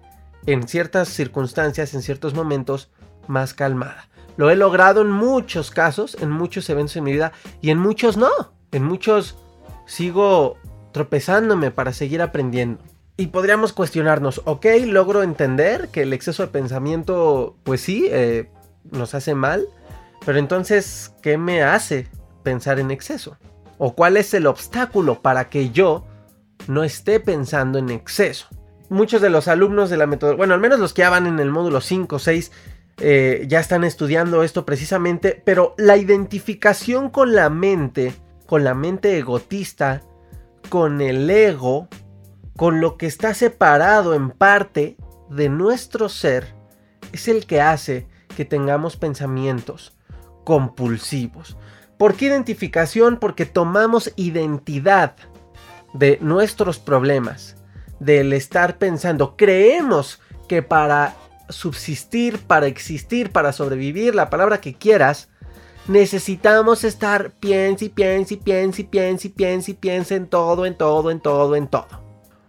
en 0.46 0.66
ciertas 0.66 1.08
circunstancias, 1.08 1.94
en 1.94 2.02
ciertos 2.02 2.34
momentos, 2.34 2.90
más 3.26 3.54
calmada. 3.54 4.08
Lo 4.36 4.50
he 4.50 4.56
logrado 4.56 5.02
en 5.02 5.10
muchos 5.10 5.70
casos, 5.70 6.16
en 6.20 6.30
muchos 6.30 6.68
eventos 6.70 6.96
en 6.96 7.04
mi 7.04 7.12
vida 7.12 7.32
y 7.60 7.70
en 7.70 7.78
muchos 7.78 8.16
no. 8.16 8.30
En 8.72 8.84
muchos 8.84 9.36
sigo 9.86 10.56
tropezándome 10.92 11.70
para 11.70 11.92
seguir 11.92 12.22
aprendiendo. 12.22 12.82
Y 13.16 13.26
podríamos 13.26 13.72
cuestionarnos, 13.74 14.40
ok, 14.46 14.64
logro 14.86 15.22
entender 15.22 15.88
que 15.88 16.02
el 16.02 16.12
exceso 16.12 16.42
de 16.42 16.48
pensamiento, 16.48 17.54
pues 17.64 17.82
sí, 17.82 18.08
eh, 18.10 18.50
nos 18.90 19.14
hace 19.14 19.34
mal, 19.34 19.66
Pero 20.24 20.38
entonces, 20.38 21.14
¿qué 21.22 21.38
me 21.38 21.62
hace 21.62 22.06
pensar 22.42 22.78
en 22.78 22.90
exceso? 22.90 23.38
¿O 23.78 23.94
cuál 23.94 24.18
es 24.18 24.34
el 24.34 24.46
obstáculo 24.46 25.22
para 25.22 25.48
que 25.48 25.70
yo 25.70 26.06
no 26.66 26.84
esté 26.84 27.20
pensando 27.20 27.78
en 27.78 27.88
exceso? 27.88 28.46
Muchos 28.90 29.22
de 29.22 29.30
los 29.30 29.48
alumnos 29.48 29.88
de 29.88 29.96
la 29.96 30.06
metodología, 30.06 30.36
bueno, 30.36 30.54
al 30.54 30.60
menos 30.60 30.78
los 30.78 30.92
que 30.92 31.00
ya 31.00 31.10
van 31.10 31.26
en 31.26 31.38
el 31.40 31.50
módulo 31.50 31.80
5 31.80 32.16
o 32.16 32.18
6, 32.18 32.52
eh, 32.98 33.46
ya 33.48 33.60
están 33.60 33.84
estudiando 33.84 34.42
esto 34.42 34.66
precisamente, 34.66 35.40
pero 35.44 35.74
la 35.78 35.96
identificación 35.96 37.08
con 37.08 37.34
la 37.34 37.48
mente, 37.48 38.12
con 38.46 38.62
la 38.62 38.74
mente 38.74 39.16
egotista, 39.16 40.02
con 40.68 41.00
el 41.00 41.30
ego, 41.30 41.88
con 42.56 42.82
lo 42.82 42.98
que 42.98 43.06
está 43.06 43.32
separado 43.32 44.12
en 44.12 44.30
parte 44.30 44.98
de 45.30 45.48
nuestro 45.48 46.10
ser, 46.10 46.54
es 47.12 47.28
el 47.28 47.46
que 47.46 47.62
hace 47.62 48.06
que 48.36 48.44
tengamos 48.44 48.96
pensamientos 48.96 49.96
compulsivos. 50.44 51.56
¿Por 51.96 52.16
qué 52.16 52.26
identificación? 52.26 53.18
Porque 53.18 53.46
tomamos 53.46 54.12
identidad 54.16 55.16
de 55.94 56.18
nuestros 56.20 56.78
problemas, 56.78 57.56
del 58.00 58.32
estar 58.32 58.78
pensando. 58.78 59.36
Creemos 59.36 60.20
que 60.48 60.62
para 60.62 61.14
subsistir, 61.48 62.38
para 62.38 62.66
existir, 62.66 63.30
para 63.30 63.52
sobrevivir, 63.52 64.14
la 64.14 64.30
palabra 64.30 64.60
que 64.60 64.74
quieras, 64.74 65.28
necesitamos 65.86 66.84
estar 66.84 67.32
piensa 67.32 67.84
y 67.84 67.88
piensa 67.88 68.34
y 68.34 68.36
piensa 68.36 68.80
y 68.80 68.84
piensa 68.84 69.26
y 69.26 69.30
piensa 69.30 69.70
y 69.70 69.74
piensa 69.74 70.14
en 70.14 70.26
todo, 70.26 70.66
en 70.66 70.76
todo, 70.76 71.10
en 71.10 71.20
todo, 71.20 71.56
en 71.56 71.68
todo. 71.68 72.00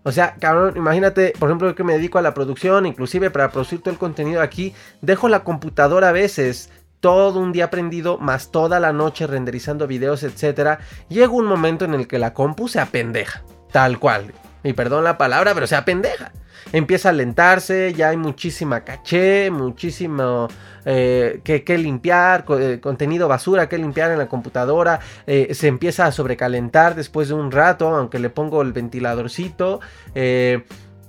O 0.03 0.11
sea, 0.11 0.35
cabrón, 0.39 0.73
imagínate, 0.77 1.33
por 1.37 1.49
ejemplo, 1.49 1.75
que 1.75 1.83
me 1.83 1.93
dedico 1.93 2.17
a 2.17 2.23
la 2.23 2.33
producción, 2.33 2.85
inclusive 2.85 3.29
para 3.29 3.51
producir 3.51 3.81
todo 3.81 3.91
el 3.91 3.99
contenido 3.99 4.41
aquí, 4.41 4.73
dejo 5.01 5.29
la 5.29 5.43
computadora 5.43 6.09
a 6.09 6.11
veces 6.11 6.71
todo 6.99 7.39
un 7.39 7.51
día 7.51 7.69
prendido, 7.69 8.17
más 8.17 8.51
toda 8.51 8.79
la 8.79 8.93
noche 8.93 9.27
renderizando 9.27 9.87
videos, 9.87 10.23
etc. 10.23 10.79
Llega 11.09 11.29
un 11.29 11.45
momento 11.45 11.85
en 11.85 11.93
el 11.93 12.07
que 12.07 12.19
la 12.19 12.33
compu 12.33 12.67
se 12.67 12.79
apendeja, 12.79 13.43
tal 13.71 13.99
cual. 13.99 14.33
Y 14.63 14.73
perdón 14.73 15.03
la 15.03 15.17
palabra, 15.17 15.53
pero 15.53 15.67
se 15.67 15.75
apendeja 15.75 16.31
empieza 16.71 17.09
a 17.09 17.11
alentarse, 17.11 17.93
ya 17.93 18.09
hay 18.09 18.17
muchísima 18.17 18.83
caché, 18.83 19.51
muchísimo 19.51 20.47
eh, 20.85 21.41
que, 21.43 21.77
limpiar, 21.77 22.45
eh, 22.59 22.79
contenido 22.81 23.27
basura 23.27 23.69
que 23.69 23.77
limpiar 23.77 24.11
en 24.11 24.17
la 24.17 24.27
computadora, 24.27 24.99
eh, 25.27 25.53
se 25.53 25.67
empieza 25.67 26.05
a 26.05 26.11
sobrecalentar 26.11 26.95
después 26.95 27.27
de 27.27 27.33
un 27.33 27.51
rato, 27.51 27.89
aunque 27.95 28.19
le 28.19 28.29
pongo 28.29 28.61
el 28.61 28.73
ventiladorcito, 28.73 29.79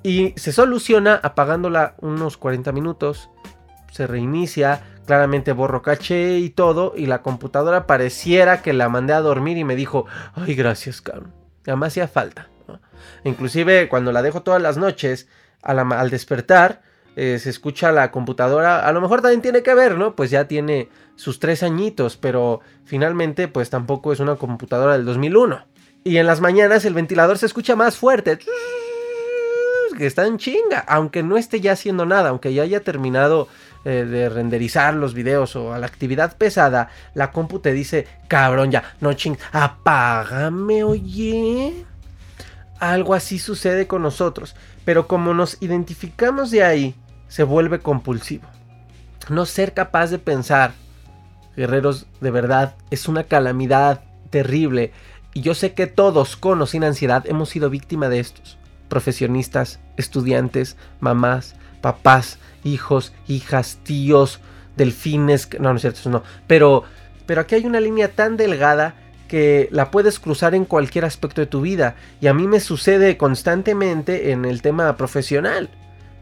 y 0.04 0.34
se 0.36 0.52
soluciona 0.52 1.14
apagándola 1.22 1.94
unos 2.00 2.36
40 2.36 2.72
minutos, 2.72 3.30
se 3.92 4.06
reinicia, 4.06 4.82
claramente 5.06 5.52
borro 5.52 5.82
caché 5.82 6.38
y 6.38 6.50
todo, 6.50 6.94
y 6.96 7.06
la 7.06 7.22
computadora 7.22 7.86
pareciera 7.86 8.62
que 8.62 8.72
la 8.72 8.88
mandé 8.88 9.12
a 9.12 9.20
dormir 9.20 9.58
y 9.58 9.64
me 9.64 9.76
dijo, 9.76 10.06
ay 10.34 10.54
gracias, 10.54 11.00
cabrón, 11.02 11.32
me 11.64 11.86
hacía 11.86 12.08
falta. 12.08 12.51
Inclusive 13.24 13.88
cuando 13.88 14.12
la 14.12 14.22
dejo 14.22 14.42
todas 14.42 14.62
las 14.62 14.76
noches, 14.76 15.28
al 15.62 16.10
despertar, 16.10 16.82
eh, 17.14 17.38
se 17.38 17.50
escucha 17.50 17.92
la 17.92 18.10
computadora, 18.10 18.86
a 18.86 18.92
lo 18.92 19.00
mejor 19.00 19.20
también 19.20 19.42
tiene 19.42 19.62
que 19.62 19.74
ver, 19.74 19.98
¿no? 19.98 20.16
Pues 20.16 20.30
ya 20.30 20.48
tiene 20.48 20.88
sus 21.14 21.38
tres 21.38 21.62
añitos, 21.62 22.16
pero 22.16 22.60
finalmente 22.84 23.48
pues 23.48 23.68
tampoco 23.68 24.12
es 24.12 24.20
una 24.20 24.36
computadora 24.36 24.94
del 24.94 25.04
2001. 25.04 25.66
Y 26.04 26.16
en 26.16 26.26
las 26.26 26.40
mañanas 26.40 26.84
el 26.84 26.94
ventilador 26.94 27.38
se 27.38 27.46
escucha 27.46 27.76
más 27.76 27.96
fuerte, 27.96 28.38
que 29.98 30.06
está 30.06 30.26
en 30.26 30.38
chinga, 30.38 30.78
aunque 30.88 31.22
no 31.22 31.36
esté 31.36 31.60
ya 31.60 31.72
haciendo 31.72 32.06
nada, 32.06 32.30
aunque 32.30 32.54
ya 32.54 32.62
haya 32.62 32.80
terminado 32.80 33.46
eh, 33.84 34.06
de 34.08 34.30
renderizar 34.30 34.94
los 34.94 35.12
videos 35.12 35.54
o 35.54 35.74
a 35.74 35.78
la 35.78 35.86
actividad 35.86 36.38
pesada, 36.38 36.88
la 37.14 37.30
compu 37.30 37.58
te 37.58 37.72
dice, 37.72 38.06
cabrón 38.26 38.70
ya, 38.70 38.94
no 39.00 39.12
ching, 39.12 39.36
apágame, 39.52 40.82
oye. 40.82 41.84
Algo 42.82 43.14
así 43.14 43.38
sucede 43.38 43.86
con 43.86 44.02
nosotros, 44.02 44.56
pero 44.84 45.06
como 45.06 45.34
nos 45.34 45.56
identificamos 45.62 46.50
de 46.50 46.64
ahí, 46.64 46.96
se 47.28 47.44
vuelve 47.44 47.78
compulsivo. 47.78 48.48
No 49.28 49.46
ser 49.46 49.72
capaz 49.72 50.08
de 50.08 50.18
pensar, 50.18 50.72
guerreros, 51.56 52.06
de 52.20 52.32
verdad, 52.32 52.74
es 52.90 53.06
una 53.06 53.22
calamidad 53.22 54.02
terrible. 54.30 54.90
Y 55.32 55.42
yo 55.42 55.54
sé 55.54 55.74
que 55.74 55.86
todos, 55.86 56.34
con 56.34 56.60
o 56.60 56.66
sin 56.66 56.82
ansiedad, 56.82 57.24
hemos 57.28 57.50
sido 57.50 57.70
víctima 57.70 58.08
de 58.08 58.18
estos. 58.18 58.58
Profesionistas, 58.88 59.78
estudiantes, 59.96 60.76
mamás, 60.98 61.54
papás, 61.82 62.40
hijos, 62.64 63.12
hijas, 63.28 63.78
tíos, 63.84 64.40
delfines. 64.76 65.48
No, 65.60 65.70
no 65.70 65.76
es 65.76 65.82
cierto, 65.82 66.00
eso 66.00 66.10
no. 66.10 66.24
Pero, 66.48 66.82
pero 67.26 67.42
aquí 67.42 67.54
hay 67.54 67.64
una 67.64 67.78
línea 67.78 68.08
tan 68.08 68.36
delgada 68.36 68.96
que 69.32 69.70
la 69.72 69.90
puedes 69.90 70.20
cruzar 70.20 70.54
en 70.54 70.66
cualquier 70.66 71.06
aspecto 71.06 71.40
de 71.40 71.46
tu 71.46 71.62
vida. 71.62 71.94
Y 72.20 72.26
a 72.26 72.34
mí 72.34 72.46
me 72.46 72.60
sucede 72.60 73.16
constantemente 73.16 74.30
en 74.30 74.44
el 74.44 74.60
tema 74.60 74.94
profesional, 74.98 75.70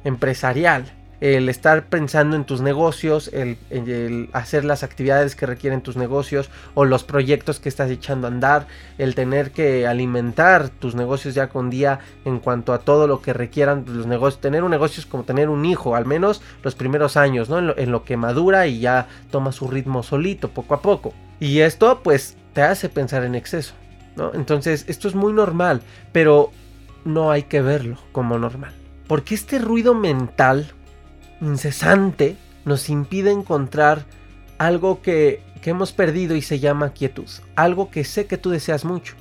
empresarial. 0.05 0.93
El 1.21 1.49
estar 1.49 1.87
pensando 1.87 2.37
en 2.37 2.45
tus 2.45 2.61
negocios, 2.61 3.29
el, 3.33 4.29
hacer 4.33 4.65
las 4.65 4.85
actividades 4.85 5.35
que 5.35 5.45
requieren 5.45 5.81
tus 5.81 5.97
negocios 5.97 6.51
o 6.75 6.85
los 6.85 7.03
proyectos 7.03 7.59
que 7.59 7.69
estás 7.69 7.91
echando 7.91 8.29
a 8.29 8.31
andar, 8.31 8.69
el 8.97 9.17
tener 9.17 9.51
que 9.51 9.89
alimentar 9.89 10.69
tus 10.69 10.95
negocios 10.95 11.35
ya 11.35 11.49
con 11.49 11.69
día 11.69 11.99
en 12.25 12.39
cuanto 12.39 12.73
a 12.73 12.79
todo 12.79 13.09
lo 13.09 13.23
que 13.23 13.33
requieran 13.33 13.87
los 13.89 14.07
negocios. 14.07 14.41
Tener 14.41 14.63
un 14.63 14.71
negocio 14.71 15.01
es 15.01 15.07
como 15.07 15.25
tener 15.25 15.49
un 15.49 15.65
hijo, 15.65 15.97
al 15.97 16.07
menos 16.07 16.43
los 16.63 16.77
primeros 16.77 17.17
años, 17.17 17.49
¿no? 17.49 17.59
en 17.59 17.91
lo 17.91 18.05
que 18.05 18.17
madura 18.17 18.69
y 18.69 18.79
ya 18.79 19.09
toma 19.33 19.51
su 19.51 19.67
ritmo 19.67 20.05
solito, 20.05 20.51
poco 20.51 20.75
a 20.75 20.81
poco. 20.81 21.13
Y 21.41 21.61
esto 21.61 22.03
pues 22.05 22.37
te 22.53 22.63
hace 22.63 22.89
pensar 22.89 23.25
en 23.25 23.35
exceso, 23.35 23.75
¿no? 24.17 24.35
Entonces, 24.35 24.85
esto 24.89 25.09
es 25.09 25.15
muy 25.15 25.33
normal, 25.33 25.83
pero 26.13 26.53
no 27.05 27.31
hay 27.31 27.45
que 27.45 27.63
verlo 27.63 27.97
como 28.13 28.39
normal. 28.39 28.73
Porque 29.07 29.35
este 29.35 29.59
ruido 29.59 29.95
mental 29.95 30.71
incesante 31.41 32.37
nos 32.65 32.89
impide 32.89 33.31
encontrar 33.31 34.05
algo 34.59 35.01
que, 35.03 35.43
que 35.63 35.71
hemos 35.71 35.93
perdido 35.93 36.37
y 36.37 36.43
se 36.43 36.59
llama 36.59 36.93
quietud. 36.93 37.29
Algo 37.57 37.91
que 37.91 38.05
sé 38.05 38.27
que 38.27 38.37
tú 38.37 38.51
deseas 38.51 38.85
mucho, 38.85 39.15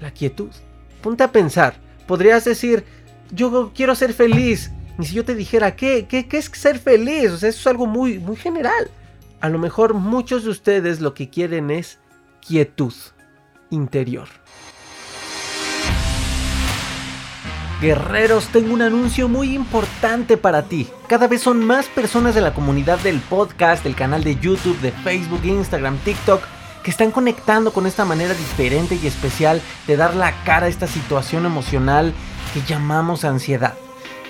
la 0.00 0.10
quietud. 0.10 0.50
Ponte 1.02 1.22
a 1.22 1.32
pensar, 1.32 1.74
podrías 2.06 2.44
decir, 2.44 2.84
yo 3.30 3.72
quiero 3.74 3.94
ser 3.94 4.12
feliz. 4.12 4.72
Y 4.98 5.04
si 5.04 5.14
yo 5.14 5.24
te 5.24 5.34
dijera, 5.34 5.76
¿qué, 5.76 6.06
qué, 6.08 6.26
qué 6.26 6.38
es 6.38 6.46
ser 6.46 6.78
feliz? 6.78 7.30
O 7.30 7.36
sea, 7.36 7.50
eso 7.50 7.60
es 7.60 7.66
algo 7.66 7.86
muy, 7.86 8.18
muy 8.18 8.36
general. 8.36 8.90
A 9.40 9.48
lo 9.48 9.58
mejor 9.58 9.94
muchos 9.94 10.44
de 10.44 10.50
ustedes 10.50 11.00
lo 11.00 11.14
que 11.14 11.30
quieren 11.30 11.70
es 11.70 12.00
quietud 12.46 12.94
interior. 13.70 14.28
Guerreros, 17.80 18.48
tengo 18.48 18.74
un 18.74 18.82
anuncio 18.82 19.28
muy 19.28 19.54
importante 19.54 20.36
para 20.36 20.64
ti. 20.64 20.88
Cada 21.06 21.28
vez 21.28 21.42
son 21.42 21.64
más 21.64 21.86
personas 21.86 22.34
de 22.34 22.40
la 22.40 22.52
comunidad 22.52 22.98
del 22.98 23.20
podcast, 23.20 23.84
del 23.84 23.94
canal 23.94 24.24
de 24.24 24.34
YouTube, 24.34 24.80
de 24.80 24.90
Facebook, 24.90 25.44
Instagram, 25.44 25.96
TikTok, 25.98 26.42
que 26.82 26.90
están 26.90 27.12
conectando 27.12 27.72
con 27.72 27.86
esta 27.86 28.04
manera 28.04 28.34
diferente 28.34 28.98
y 29.00 29.06
especial 29.06 29.62
de 29.86 29.96
dar 29.96 30.16
la 30.16 30.32
cara 30.42 30.66
a 30.66 30.68
esta 30.68 30.88
situación 30.88 31.46
emocional 31.46 32.12
que 32.52 32.62
llamamos 32.62 33.24
ansiedad. 33.24 33.74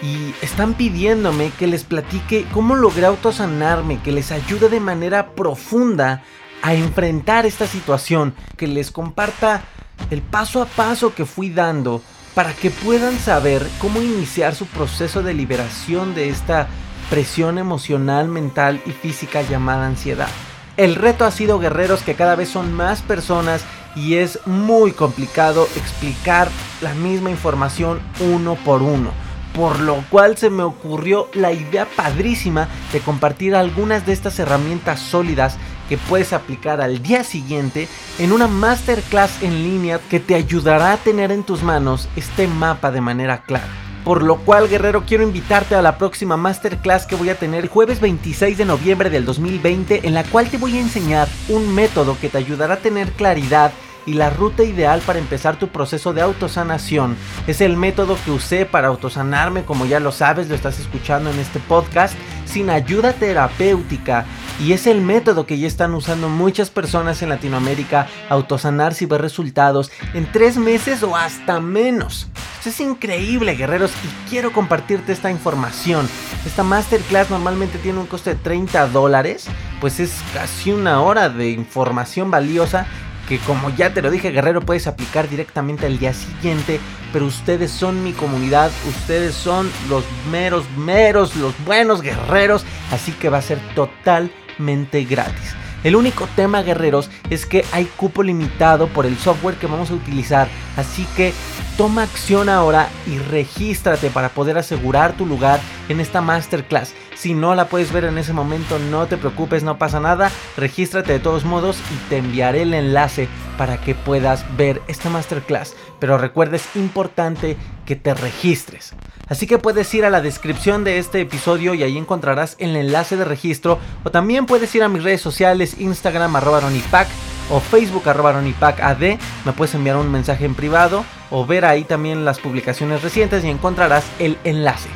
Y 0.03 0.35
están 0.43 0.75
pidiéndome 0.75 1.51
que 1.59 1.67
les 1.67 1.85
platique 1.85 2.47
cómo 2.53 2.77
logré 2.77 3.07
autosanarme, 3.07 4.01
que 4.03 4.13
les 4.13 4.31
ayude 4.31 4.69
de 4.69 4.81
manera 4.81 5.35
profunda 5.35 6.23
a 6.63 6.75
enfrentar 6.75 7.47
esta 7.47 7.67
situación, 7.67 8.35
que 8.57 8.67
les 8.67 8.91
comparta 8.91 9.63
el 10.11 10.23
paso 10.23 10.63
a 10.63 10.67
paso 10.67 11.15
que 11.15 11.25
fui 11.25 11.51
dando 11.51 12.03
para 12.35 12.53
que 12.53 12.71
puedan 12.71 13.19
saber 13.19 13.67
cómo 13.81 14.01
iniciar 14.01 14.55
su 14.55 14.67
proceso 14.67 15.23
de 15.23 15.35
liberación 15.35 16.15
de 16.15 16.29
esta 16.29 16.69
presión 17.11 17.59
emocional, 17.59 18.29
mental 18.29 18.81
y 18.87 18.91
física 18.93 19.43
llamada 19.43 19.87
ansiedad. 19.87 20.29
El 20.77 20.95
reto 20.95 21.25
ha 21.25 21.33
sido 21.33 21.59
guerreros 21.59 22.03
que 22.03 22.15
cada 22.15 22.37
vez 22.37 22.49
son 22.51 22.73
más 22.73 23.03
personas 23.03 23.65
y 23.97 24.15
es 24.15 24.39
muy 24.47 24.93
complicado 24.93 25.67
explicar 25.75 26.49
la 26.81 26.95
misma 26.95 27.31
información 27.31 28.01
uno 28.21 28.55
por 28.55 28.83
uno. 28.83 29.11
Por 29.55 29.81
lo 29.81 30.05
cual 30.09 30.37
se 30.37 30.51
me 30.51 30.63
ocurrió 30.63 31.29
la 31.33 31.51
idea 31.53 31.87
padrísima 31.97 32.69
de 32.93 33.01
compartir 33.01 33.57
algunas 33.57 34.07
de 34.07 34.13
estas 34.13 34.39
herramientas 34.39 35.01
sólidas 35.01 35.57
que 35.89 35.99
puedes 35.99 36.33
aplicar 36.33 36.81
al 36.81 37.03
día 37.03 37.25
siguiente 37.25 37.89
en 38.19 38.33
una 38.33 38.47
masterclass 38.47 39.43
en 39.43 39.63
línea 39.63 40.01
que 40.11 40.21
te 40.21 40.35
ayudará 40.35 40.93
a 40.93 40.97
tener 40.99 41.33
en 41.33 41.43
tus 41.43 41.63
manos 41.63 42.09
este 42.17 42.47
mapa 42.47 42.91
de 42.91 43.01
manera 43.01 43.43
clara. 43.43 43.69
Por 44.05 44.23
lo 44.23 44.37
cual, 44.37 44.69
guerrero, 44.69 45.05
quiero 45.05 45.23
invitarte 45.23 45.75
a 45.75 45.83
la 45.83 45.99
próxima 45.99 46.37
masterclass 46.37 47.07
que 47.07 47.17
voy 47.17 47.29
a 47.29 47.39
tener 47.39 47.65
el 47.65 47.69
jueves 47.69 48.01
26 48.01 48.57
de 48.57 48.65
noviembre 48.65 49.11
del 49.11 49.25
2020, 49.25 50.07
en 50.07 50.15
la 50.15 50.25
cual 50.25 50.49
te 50.49 50.57
voy 50.57 50.77
a 50.79 50.81
enseñar 50.81 51.29
un 51.49 51.75
método 51.75 52.17
que 52.19 52.29
te 52.29 52.39
ayudará 52.39 52.75
a 52.75 52.79
tener 52.79 53.13
claridad 53.13 53.73
y 54.07 54.15
la 54.15 54.31
ruta 54.31 54.63
ideal 54.63 55.03
para 55.05 55.19
empezar 55.19 55.59
tu 55.59 55.69
proceso 55.69 56.15
de 56.15 56.23
autosanación. 56.23 57.17
Es 57.47 57.61
el 57.61 57.77
método 57.77 58.17
que 58.25 58.31
usé 58.31 58.65
para 58.65 58.89
autosanarme, 58.89 59.65
como 59.65 59.85
ya 59.85 60.01
lo 60.01 60.13
sabes, 60.13 60.49
lo 60.49 60.55
estás 60.55 60.81
escuchando 60.81 61.31
en 61.31 61.39
este 61.39 61.61
podcast, 61.61 62.15
sin 62.49 62.71
ayuda 62.71 63.13
terapéutica 63.13 64.25
y 64.61 64.73
es 64.73 64.87
el 64.87 65.01
método 65.01 65.47
que 65.47 65.59
ya 65.59 65.69
están 65.69 65.95
usando 65.95 66.29
muchas 66.29 66.71
personas 66.71 67.23
en 67.23 67.29
Latinoamérica, 67.29 68.09
autosanarse 68.29 69.05
y 69.05 69.07
ver 69.07 69.21
resultados 69.21 69.93
en 70.15 70.31
tres 70.33 70.57
meses 70.57 71.03
o 71.03 71.15
hasta 71.15 71.61
menos. 71.61 72.29
Esto 72.57 72.71
es 72.71 72.81
increíble, 72.81 73.55
guerreros, 73.55 73.93
y 74.05 74.31
quiero 74.31 74.53
compartirte 74.53 75.13
esta 75.13 75.31
información. 75.31 76.09
Esta 76.45 76.65
masterclass 76.65 77.31
normalmente 77.31 77.79
tiene 77.79 78.01
un 78.01 78.07
coste 78.07 78.31
de 78.31 78.37
30 78.37 78.89
dólares, 78.89 79.47
pues 79.81 80.01
es 80.01 80.13
casi 80.35 80.73
una 80.73 81.01
hora 81.03 81.29
de 81.29 81.51
información 81.51 82.33
valiosa 82.33 82.87
que 83.29 83.39
como 83.39 83.71
ya 83.71 83.93
te 83.93 84.01
lo 84.01 84.11
dije 84.11 84.31
guerrero 84.31 84.63
puedes 84.63 84.87
aplicar 84.87 85.29
directamente 85.29 85.87
al 85.87 85.99
día 85.99 86.15
siguiente, 86.15 86.81
pero 87.13 87.27
ustedes 87.27 87.71
son 87.71 88.03
mi 88.03 88.13
comunidad, 88.13 88.71
ustedes 88.89 89.35
son 89.35 89.71
los 89.89 90.05
meros, 90.31 90.65
meros, 90.77 91.37
los 91.37 91.55
buenos 91.65 92.01
guerreros, 92.01 92.65
así 92.91 93.13
que 93.13 93.29
va 93.29 93.39
a 93.39 93.43
ser 93.43 93.59
totalmente 93.75 95.05
gratis. 95.05 95.55
El 95.85 95.97
único 95.97 96.29
tema, 96.35 96.63
guerreros, 96.63 97.11
es 97.31 97.47
que 97.47 97.65
hay 97.73 97.85
cupo 97.85 98.23
limitado 98.23 98.89
por 98.89 99.07
el 99.07 99.17
software 99.17 99.57
que 99.57 99.67
vamos 99.67 99.91
a 99.91 99.95
utilizar. 99.95 100.49
Así 100.77 101.07
que 101.17 101.33
toma 101.77 102.03
acción 102.03 102.49
ahora 102.49 102.89
y 103.07 103.19
regístrate 103.19 104.11
para 104.11 104.31
poder 104.31 104.59
asegurar 104.59 105.13
tu 105.13 105.25
lugar 105.25 105.61
en 105.89 106.01
esta 106.01 106.21
masterclass. 106.21 106.95
Si 107.15 107.35
no 107.35 107.55
la 107.55 107.69
puedes 107.69 107.93
ver 107.93 108.05
en 108.05 108.19
ese 108.19 108.33
momento, 108.33 108.79
no 108.79 109.07
te 109.07 109.17
preocupes, 109.17 109.63
no 109.63 109.79
pasa 109.79 110.01
nada. 110.01 110.31
Regístrate 110.57 111.13
de 111.13 111.21
todos 111.21 111.45
modos 111.45 111.79
y 111.93 112.09
te 112.09 112.19
enviaré 112.19 112.63
el 112.63 112.75
enlace 112.75 113.29
para 113.59 113.79
que 113.79 113.95
puedas 113.95 114.47
ver 114.57 114.81
esta 114.89 115.11
masterclass. 115.11 115.75
Pero 115.99 116.17
recuerda, 116.17 116.57
es 116.57 116.75
importante 116.75 117.59
que 117.85 117.97
te 117.97 118.15
registres. 118.15 118.95
Así 119.29 119.47
que 119.47 119.59
puedes 119.59 119.93
ir 119.93 120.07
a 120.07 120.11
la 120.11 120.23
descripción 120.23 120.85
de 120.85 120.99
este 120.99 121.21
episodio 121.21 121.75
y 121.75 121.83
ahí 121.83 121.99
encontrarás 121.99 122.57
el 122.59 122.75
enlace 122.77 123.17
de 123.19 123.27
registro. 123.27 123.79
O 124.05 124.11
también 124.11 124.47
puedes 124.47 124.75
ir 124.75 124.83
a 124.83 124.89
mis 124.89 125.03
redes 125.03 125.21
sociales, 125.21 125.77
Instagram 125.79 126.35
arroba 126.37 126.61
ronipac 126.61 127.09
o 127.51 127.61
Facebook 127.61 128.09
arroba 128.09 128.31
ad. 128.31 129.19
Me 129.45 129.53
puedes 129.53 129.75
enviar 129.75 129.97
un 129.97 130.11
mensaje 130.11 130.47
en 130.47 130.55
privado 130.55 131.05
o 131.31 131.45
ver 131.45 131.67
ahí 131.67 131.85
también 131.85 132.25
las 132.25 132.39
publicaciones 132.39 133.03
recientes 133.03 133.45
y 133.45 133.51
encontrarás 133.51 134.05
el 134.19 134.39
enlace. 134.45 134.89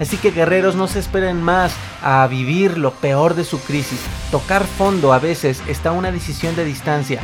Así 0.00 0.16
que 0.18 0.30
guerreros 0.30 0.74
no 0.74 0.88
se 0.88 0.98
esperen 0.98 1.42
más 1.42 1.74
a 2.02 2.26
vivir 2.26 2.76
lo 2.76 2.92
peor 2.92 3.34
de 3.34 3.44
su 3.44 3.60
crisis. 3.60 4.00
Tocar 4.30 4.64
fondo 4.64 5.12
a 5.12 5.18
veces 5.18 5.62
está 5.68 5.92
una 5.92 6.12
decisión 6.12 6.54
de 6.54 6.64
distancia. 6.64 7.20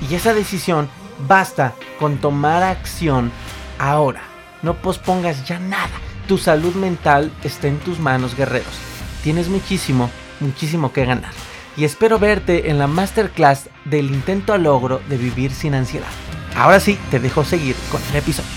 Y 0.00 0.14
esa 0.14 0.34
decisión 0.34 0.88
basta 1.26 1.74
con 1.98 2.18
tomar 2.18 2.62
acción 2.62 3.32
ahora. 3.78 4.22
No 4.62 4.74
pospongas 4.74 5.46
ya 5.46 5.58
nada. 5.58 5.90
Tu 6.26 6.38
salud 6.38 6.74
mental 6.74 7.32
está 7.42 7.68
en 7.68 7.78
tus 7.78 7.98
manos, 7.98 8.36
guerreros. 8.36 8.78
Tienes 9.22 9.48
muchísimo, 9.48 10.10
muchísimo 10.40 10.92
que 10.92 11.04
ganar. 11.04 11.32
Y 11.76 11.84
espero 11.84 12.18
verte 12.18 12.70
en 12.70 12.78
la 12.78 12.86
masterclass 12.86 13.70
del 13.84 14.10
intento 14.10 14.52
a 14.52 14.58
logro 14.58 15.00
de 15.08 15.16
vivir 15.16 15.52
sin 15.52 15.74
ansiedad. 15.74 16.08
Ahora 16.56 16.80
sí, 16.80 16.98
te 17.10 17.20
dejo 17.20 17.44
seguir 17.44 17.76
con 17.90 18.00
el 18.10 18.16
episodio. 18.16 18.48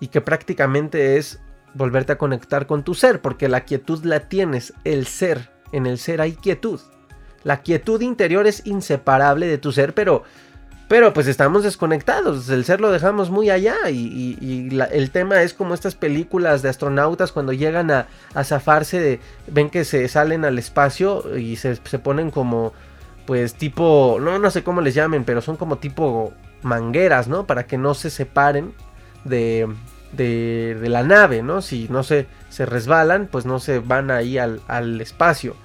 Y 0.00 0.08
que 0.08 0.20
prácticamente 0.20 1.16
es 1.16 1.40
volverte 1.76 2.12
a 2.12 2.18
conectar 2.18 2.66
con 2.66 2.82
tu 2.82 2.94
ser, 2.94 3.20
porque 3.20 3.48
la 3.48 3.62
quietud 3.62 4.04
la 4.04 4.20
tienes, 4.20 4.72
el 4.84 5.06
ser. 5.06 5.50
En 5.72 5.86
el 5.86 5.98
ser 5.98 6.20
hay 6.20 6.32
quietud. 6.32 6.80
La 7.44 7.62
quietud 7.62 8.00
interior 8.00 8.46
es 8.46 8.66
inseparable 8.66 9.46
de 9.46 9.58
tu 9.58 9.72
ser, 9.72 9.94
pero, 9.94 10.24
pero 10.88 11.12
pues 11.12 11.26
estamos 11.26 11.62
desconectados. 11.62 12.48
El 12.48 12.64
ser 12.64 12.80
lo 12.80 12.90
dejamos 12.90 13.30
muy 13.30 13.50
allá. 13.50 13.90
Y, 13.90 14.68
el 14.90 15.10
tema 15.10 15.42
es 15.42 15.54
como 15.54 15.74
estas 15.74 15.94
películas 15.94 16.62
de 16.62 16.70
astronautas 16.70 17.32
cuando 17.32 17.52
llegan 17.52 17.90
a, 17.90 18.06
zafarse, 18.42 19.00
de, 19.00 19.20
ven 19.46 19.70
que 19.70 19.84
se 19.84 20.08
salen 20.08 20.44
al 20.44 20.58
espacio 20.58 21.36
y 21.36 21.56
se, 21.56 21.76
ponen 21.98 22.30
como, 22.30 22.72
pues 23.26 23.54
tipo, 23.54 24.18
no, 24.20 24.38
no 24.38 24.50
sé 24.50 24.64
cómo 24.64 24.80
les 24.80 24.94
llamen, 24.94 25.24
pero 25.24 25.40
son 25.40 25.56
como 25.56 25.76
tipo 25.78 26.32
mangueras, 26.62 27.28
¿no? 27.28 27.46
Para 27.46 27.66
que 27.66 27.78
no 27.78 27.94
se 27.94 28.10
separen 28.10 28.72
de, 29.24 29.68
de, 30.16 30.78
la 30.88 31.02
nave, 31.02 31.42
¿no? 31.42 31.62
Si 31.62 31.88
no 31.90 32.02
se, 32.02 32.26
se 32.48 32.66
resbalan, 32.66 33.28
pues 33.30 33.46
no 33.46 33.58
se 33.58 33.78
van 33.78 34.10
ahí 34.10 34.38
al, 34.38 34.60
al 34.68 35.00
espacio 35.00 35.56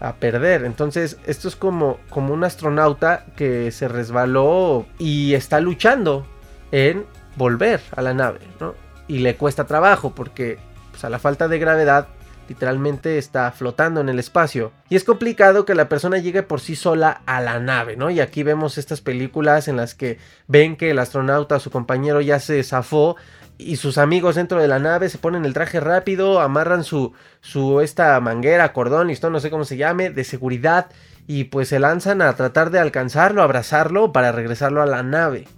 a 0.00 0.14
perder. 0.16 0.64
Entonces, 0.64 1.18
esto 1.26 1.48
es 1.48 1.56
como, 1.56 1.98
como 2.10 2.34
un 2.34 2.44
astronauta 2.44 3.24
que 3.36 3.70
se 3.70 3.88
resbaló 3.88 4.86
y 4.98 5.34
está 5.34 5.60
luchando 5.60 6.26
en 6.72 7.06
volver 7.36 7.80
a 7.94 8.02
la 8.02 8.14
nave, 8.14 8.40
¿no? 8.60 8.74
Y 9.08 9.18
le 9.18 9.36
cuesta 9.36 9.66
trabajo 9.66 10.14
porque 10.14 10.58
pues, 10.90 11.04
a 11.04 11.10
la 11.10 11.18
falta 11.18 11.48
de 11.48 11.58
gravedad 11.58 12.08
literalmente 12.48 13.18
está 13.18 13.50
flotando 13.50 14.00
en 14.00 14.08
el 14.08 14.18
espacio. 14.18 14.72
Y 14.88 14.96
es 14.96 15.04
complicado 15.04 15.64
que 15.64 15.74
la 15.74 15.88
persona 15.88 16.18
llegue 16.18 16.42
por 16.42 16.60
sí 16.60 16.76
sola 16.76 17.22
a 17.26 17.40
la 17.40 17.58
nave, 17.58 17.96
¿no? 17.96 18.10
Y 18.10 18.20
aquí 18.20 18.42
vemos 18.42 18.78
estas 18.78 19.00
películas 19.00 19.68
en 19.68 19.76
las 19.76 19.94
que 19.94 20.18
ven 20.46 20.76
que 20.76 20.90
el 20.90 20.98
astronauta, 20.98 21.58
su 21.58 21.70
compañero 21.70 22.20
ya 22.20 22.38
se 22.38 22.62
zafó 22.62 23.16
y 23.58 23.76
sus 23.76 23.98
amigos 23.98 24.34
dentro 24.34 24.60
de 24.60 24.68
la 24.68 24.78
nave 24.78 25.08
se 25.08 25.18
ponen 25.18 25.44
el 25.44 25.54
traje 25.54 25.80
rápido, 25.80 26.40
amarran 26.40 26.84
su, 26.84 27.12
su 27.40 27.80
esta 27.80 28.18
manguera, 28.20 28.72
cordón, 28.72 29.08
listo, 29.08 29.30
no 29.30 29.40
sé 29.40 29.50
cómo 29.50 29.64
se 29.64 29.76
llame, 29.76 30.10
de 30.10 30.24
seguridad 30.24 30.86
y 31.26 31.44
pues 31.44 31.68
se 31.68 31.78
lanzan 31.78 32.22
a 32.22 32.34
tratar 32.36 32.70
de 32.70 32.78
alcanzarlo, 32.78 33.42
abrazarlo 33.42 34.12
para 34.12 34.32
regresarlo 34.32 34.82
a 34.82 34.86
la 34.86 35.02
nave. 35.02 35.48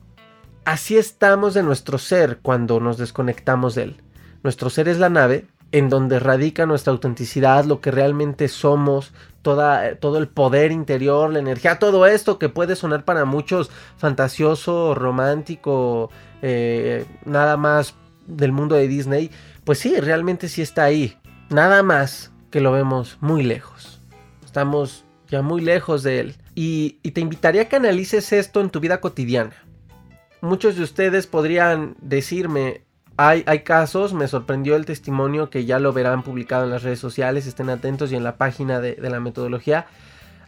Así 0.65 0.97
estamos 0.97 1.55
de 1.55 1.63
nuestro 1.63 1.99
ser 1.99 2.39
cuando 2.43 2.79
nos 2.81 2.99
desconectamos 2.99 3.75
de 3.75 3.83
él. 3.85 4.03
Nuestro 4.43 4.71
ser 4.71 4.89
es 4.89 4.99
la 4.99 5.09
nave 5.09 5.47
en 5.73 5.89
donde 5.89 6.19
radica 6.19 6.67
nuestra 6.67 6.93
autenticidad, 6.93 7.65
lo 7.65 7.81
que 7.81 7.91
realmente 7.91 8.49
somos, 8.49 9.13
toda, 9.43 9.97
todo 9.97 10.19
el 10.19 10.29
poder 10.29 10.73
interior, 10.73 11.31
la 11.33 11.39
energía, 11.39 11.79
todo 11.79 12.07
esto 12.07 12.39
que 12.39 12.49
puede 12.49 12.75
sonar 12.75 13.05
para 13.05 13.25
muchos 13.25 13.71
fantasioso, 13.97 14.95
romántico, 14.95 16.11
eh, 16.43 17.05
nada 17.25 17.57
más 17.57 17.95
del 18.27 18.53
mundo 18.53 18.77
de 18.77 18.89
Disney, 18.89 19.31
pues 19.65 19.79
sí, 19.79 19.99
realmente 20.01 20.49
sí 20.49 20.63
está 20.63 20.85
ahí. 20.85 21.17
Nada 21.51 21.83
más 21.83 22.33
que 22.51 22.61
lo 22.61 22.73
vemos 22.73 23.19
muy 23.21 23.43
lejos. 23.43 24.01
Estamos 24.45 25.05
ya 25.29 25.43
muy 25.43 25.61
lejos 25.61 26.03
de 26.03 26.21
él. 26.21 26.37
Y, 26.55 26.99
y 27.03 27.13
te 27.13 27.21
invitaría 27.21 27.63
a 27.63 27.65
que 27.67 27.77
analices 27.77 28.33
esto 28.33 28.61
en 28.61 28.71
tu 28.71 28.81
vida 28.81 29.01
cotidiana. 29.01 29.55
Muchos 30.41 30.77
de 30.77 30.83
ustedes 30.83 31.27
podrían 31.27 31.97
decirme, 32.01 32.83
hay, 33.21 33.43
casos, 33.65 34.15
me 34.15 34.29
sorprendió 34.29 34.77
el 34.77 34.87
testimonio 34.87 35.51
que 35.51 35.65
ya 35.65 35.81
lo 35.81 35.93
verán 35.93 36.23
publicado 36.23 36.63
en 36.63 36.71
las 36.71 36.85
redes 36.85 37.01
sociales, 37.01 37.49
estén 37.49 37.69
atentos 37.69 38.13
y 38.13 38.15
en 38.15 38.23
la 38.23 38.37
página 38.37 38.81
de, 38.81 38.97
la 39.01 39.19
metodología. 39.19 39.87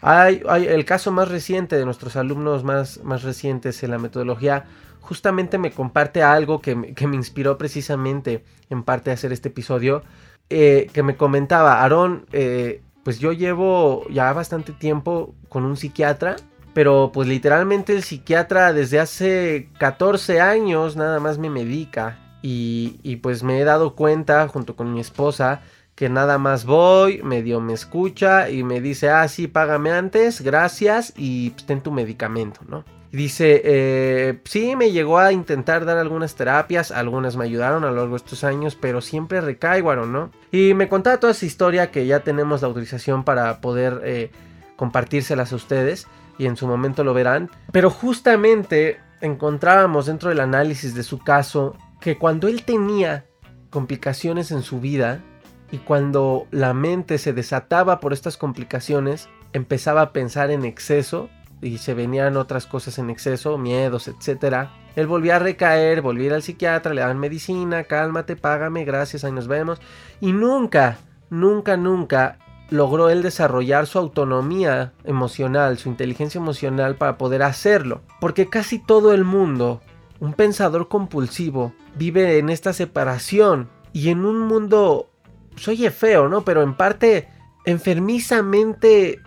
Hay, 0.02 0.40
el 0.48 0.85
caso 0.85 1.11
más 1.11 1.28
reciente 1.28 1.74
de 1.74 1.85
nuestros 1.85 2.14
alumnos 2.14 2.62
más, 2.62 3.02
más 3.02 3.24
recientes 3.24 3.83
en 3.83 3.90
la 3.90 3.98
metodología, 3.98 4.66
justamente 5.00 5.59
me 5.59 5.72
comparte 5.72 6.22
algo 6.22 6.61
que, 6.61 6.76
me 6.76 7.16
inspiró 7.16 7.59
precisamente 7.59 8.44
en 8.70 8.85
parte 8.85 9.11
a 9.11 9.14
hacer 9.14 9.33
este 9.33 9.48
episodio, 9.48 10.04
eh, 10.48 10.88
que 10.92 11.02
me 11.02 11.16
comentaba, 11.16 11.83
Aarón, 11.83 12.26
eh, 12.30 12.83
pues 13.02 13.18
yo 13.18 13.33
llevo 13.33 14.06
ya 14.11 14.33
bastante 14.33 14.70
tiempo 14.70 15.35
con 15.48 15.64
un 15.64 15.76
psiquiatra, 15.76 16.37
pero 16.72 17.11
pues 17.12 17.26
literalmente 17.26 17.96
el 17.96 18.04
psiquiatra 18.04 18.72
desde 18.72 19.00
hace 19.00 19.70
14 19.80 20.40
años 20.40 20.94
nada 20.94 21.18
más 21.18 21.37
me 21.37 21.50
medica 21.50 22.19
y, 22.42 23.16
pues 23.16 23.42
me 23.42 23.61
he 23.61 23.64
dado 23.64 23.94
cuenta 23.94 24.48
junto 24.48 24.76
con 24.76 24.92
mi 24.92 25.00
esposa 25.00 25.62
que 25.94 26.09
nada 26.09 26.38
más 26.38 26.64
voy, 26.64 27.22
medio 27.22 27.61
me 27.61 27.74
escucha 27.74 28.48
y 28.48 28.62
me 28.64 28.81
dice, 28.81 29.11
ah, 29.11 29.29
sí, 29.29 29.48
págame 29.48 29.90
antes, 29.90 30.40
gracias 30.40 31.12
y 31.16 31.50
pues, 31.50 31.66
ten 31.66 31.83
tu 31.83 31.92
medicamento, 31.92 32.61
¿no? 32.66 32.85
Dice, 33.12 33.61
eh, 33.64 34.40
sí, 34.44 34.76
me 34.76 34.92
llegó 34.92 35.18
a 35.18 35.33
intentar 35.33 35.85
dar 35.85 35.98
algunas 35.98 36.37
terapias, 36.37 36.92
algunas 36.92 37.37
me 37.37 37.44
ayudaron 37.44 37.85
a 37.85 37.88
lo 37.88 37.96
largo 37.96 38.12
de 38.12 38.18
estos 38.18 38.44
años, 38.44 38.76
pero 38.81 39.00
siempre 39.00 39.40
recaigo, 39.40 39.94
¿no? 40.07 40.31
Y 40.53 40.74
me 40.74 40.88
contaba 40.88 41.18
toda 41.18 41.33
esa 41.33 41.44
historia 41.44 41.90
que 41.90 42.07
ya 42.07 42.20
tenemos 42.20 42.62
la 42.62 42.68
autorización 42.68 43.24
para 43.24 43.61
poder 43.61 44.00
eh, 44.05 44.31
compartírselas 44.76 45.53
a 45.53 45.57
ustedes 45.57 46.07
y 46.38 46.46
en 46.46 46.57
su 46.57 46.68
momento 46.68 47.03
lo 47.03 47.12
verán. 47.12 47.50
Pero 47.72 47.90
justamente 47.90 49.00
encontrábamos 49.20 50.07
dentro 50.07 50.29
del 50.29 50.40
análisis 50.40 50.94
de 50.94 51.03
su 51.03 51.18
caso 51.18 51.76
que 52.00 52.18
cuando 52.18 52.48
él 52.48 52.64
tenía 52.64 53.26
complicaciones 53.70 54.50
en 54.50 54.62
su 54.62 54.80
vida 54.80 55.22
y 55.70 55.78
cuando 55.78 56.46
la 56.50 56.74
mente 56.74 57.18
se 57.18 57.32
desataba 57.32 58.00
por 58.00 58.12
estas 58.12 58.36
complicaciones, 58.36 59.28
empezaba 59.52 60.02
a 60.02 60.12
pensar 60.12 60.50
en 60.50 60.64
exceso 60.64 61.28
y 61.62 61.78
se 61.78 61.94
venían 61.94 62.36
otras 62.36 62.66
cosas 62.66 62.98
en 62.98 63.10
exceso, 63.10 63.58
miedos, 63.58 64.08
etc. 64.08 64.68
Él 64.96 65.06
volvía 65.06 65.36
a 65.36 65.40
recaer, 65.40 66.00
volvía 66.00 66.24
a 66.24 66.26
ir 66.26 66.34
al 66.34 66.42
psiquiatra, 66.42 66.94
le 66.94 67.02
daban 67.02 67.18
medicina, 67.18 67.84
cálmate, 67.84 68.36
págame, 68.36 68.84
gracias, 68.84 69.24
ahí 69.24 69.32
nos 69.32 69.46
vemos. 69.46 69.80
Y 70.20 70.32
nunca, 70.32 70.98
nunca, 71.28 71.76
nunca 71.76 72.38
logró 72.70 73.10
él 73.10 73.22
desarrollar 73.22 73.86
su 73.86 73.98
autonomía 73.98 74.92
emocional, 75.04 75.76
su 75.78 75.88
inteligencia 75.88 76.38
emocional 76.38 76.96
para 76.96 77.18
poder 77.18 77.42
hacerlo. 77.42 78.00
Porque 78.20 78.48
casi 78.48 78.78
todo 78.78 79.12
el 79.12 79.24
mundo 79.24 79.80
un 80.20 80.35
pensador 80.35 80.88
compulsivo 80.88 81.74
vive 81.96 82.38
en 82.38 82.50
esta 82.50 82.72
separación 82.72 83.68
y 83.92 84.11
en 84.11 84.24
un 84.24 84.40
mundo, 84.40 85.11
pues 85.52 85.66
oye 85.68 85.90
feo, 85.90 86.28
¿no? 86.28 86.44
Pero 86.44 86.62
en 86.62 86.74
parte 86.74 87.28
enfermizamente 87.64 89.20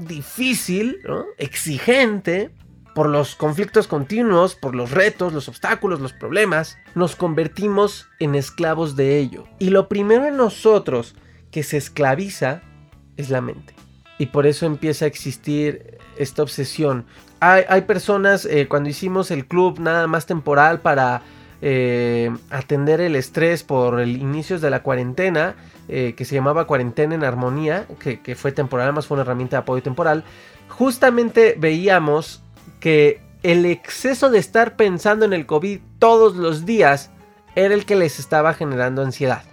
difícil, 0.00 0.98
¿no? 1.06 1.24
exigente, 1.38 2.50
por 2.94 3.10
los 3.10 3.34
conflictos 3.36 3.88
continuos, 3.88 4.54
por 4.54 4.74
los 4.74 4.90
retos, 4.90 5.34
los 5.34 5.48
obstáculos, 5.48 6.00
los 6.00 6.14
problemas, 6.14 6.78
nos 6.94 7.14
convertimos 7.14 8.08
en 8.20 8.34
esclavos 8.34 8.96
de 8.96 9.18
ello. 9.18 9.44
Y 9.58 9.68
lo 9.68 9.86
primero 9.88 10.24
en 10.24 10.38
nosotros 10.38 11.14
que 11.50 11.62
se 11.62 11.76
esclaviza 11.76 12.62
es 13.18 13.28
la 13.28 13.42
mente. 13.42 13.74
Y 14.18 14.26
por 14.26 14.46
eso 14.46 14.64
empieza 14.64 15.04
a 15.04 15.08
existir 15.08 15.98
esta 16.16 16.42
obsesión. 16.42 17.04
Hay, 17.48 17.82
personas, 17.82 18.44
eh, 18.44 18.66
cuando 18.66 18.88
hicimos 18.88 19.30
el 19.30 19.46
club 19.46 19.78
nada 19.78 20.08
más 20.08 20.26
temporal 20.26 20.80
para 20.80 21.22
eh, 21.62 22.34
atender 22.50 23.00
el 23.00 23.14
estrés 23.14 23.62
por 23.62 24.00
el 24.00 24.16
inicios 24.16 24.60
de 24.60 24.68
la 24.68 24.82
cuarentena, 24.82 25.54
eh, 25.88 26.14
que 26.16 26.24
se 26.24 26.34
llamaba 26.34 26.66
Cuarentena 26.66 27.14
en 27.14 27.22
Armonía, 27.22 27.86
que, 28.00 28.34
fue 28.34 28.50
temporal, 28.50 28.86
además 28.86 29.06
fue 29.06 29.14
una 29.14 29.22
herramienta 29.22 29.58
de 29.58 29.60
apoyo 29.60 29.80
temporal, 29.80 30.24
justamente 30.68 31.54
veíamos 31.56 32.42
que 32.80 33.20
el 33.44 33.64
exceso 33.64 34.28
de 34.28 34.38
estar 34.38 34.74
pensando 34.74 35.24
en 35.24 35.32
el 35.32 35.46
COVID 35.46 35.78
todos 36.00 36.34
los 36.34 36.66
días 36.66 37.10
era 37.54 37.74
el 37.74 37.86
que 37.86 37.94
les 37.94 38.18
estaba 38.18 38.54
generando 38.54 39.02
ansiedad. 39.02 39.44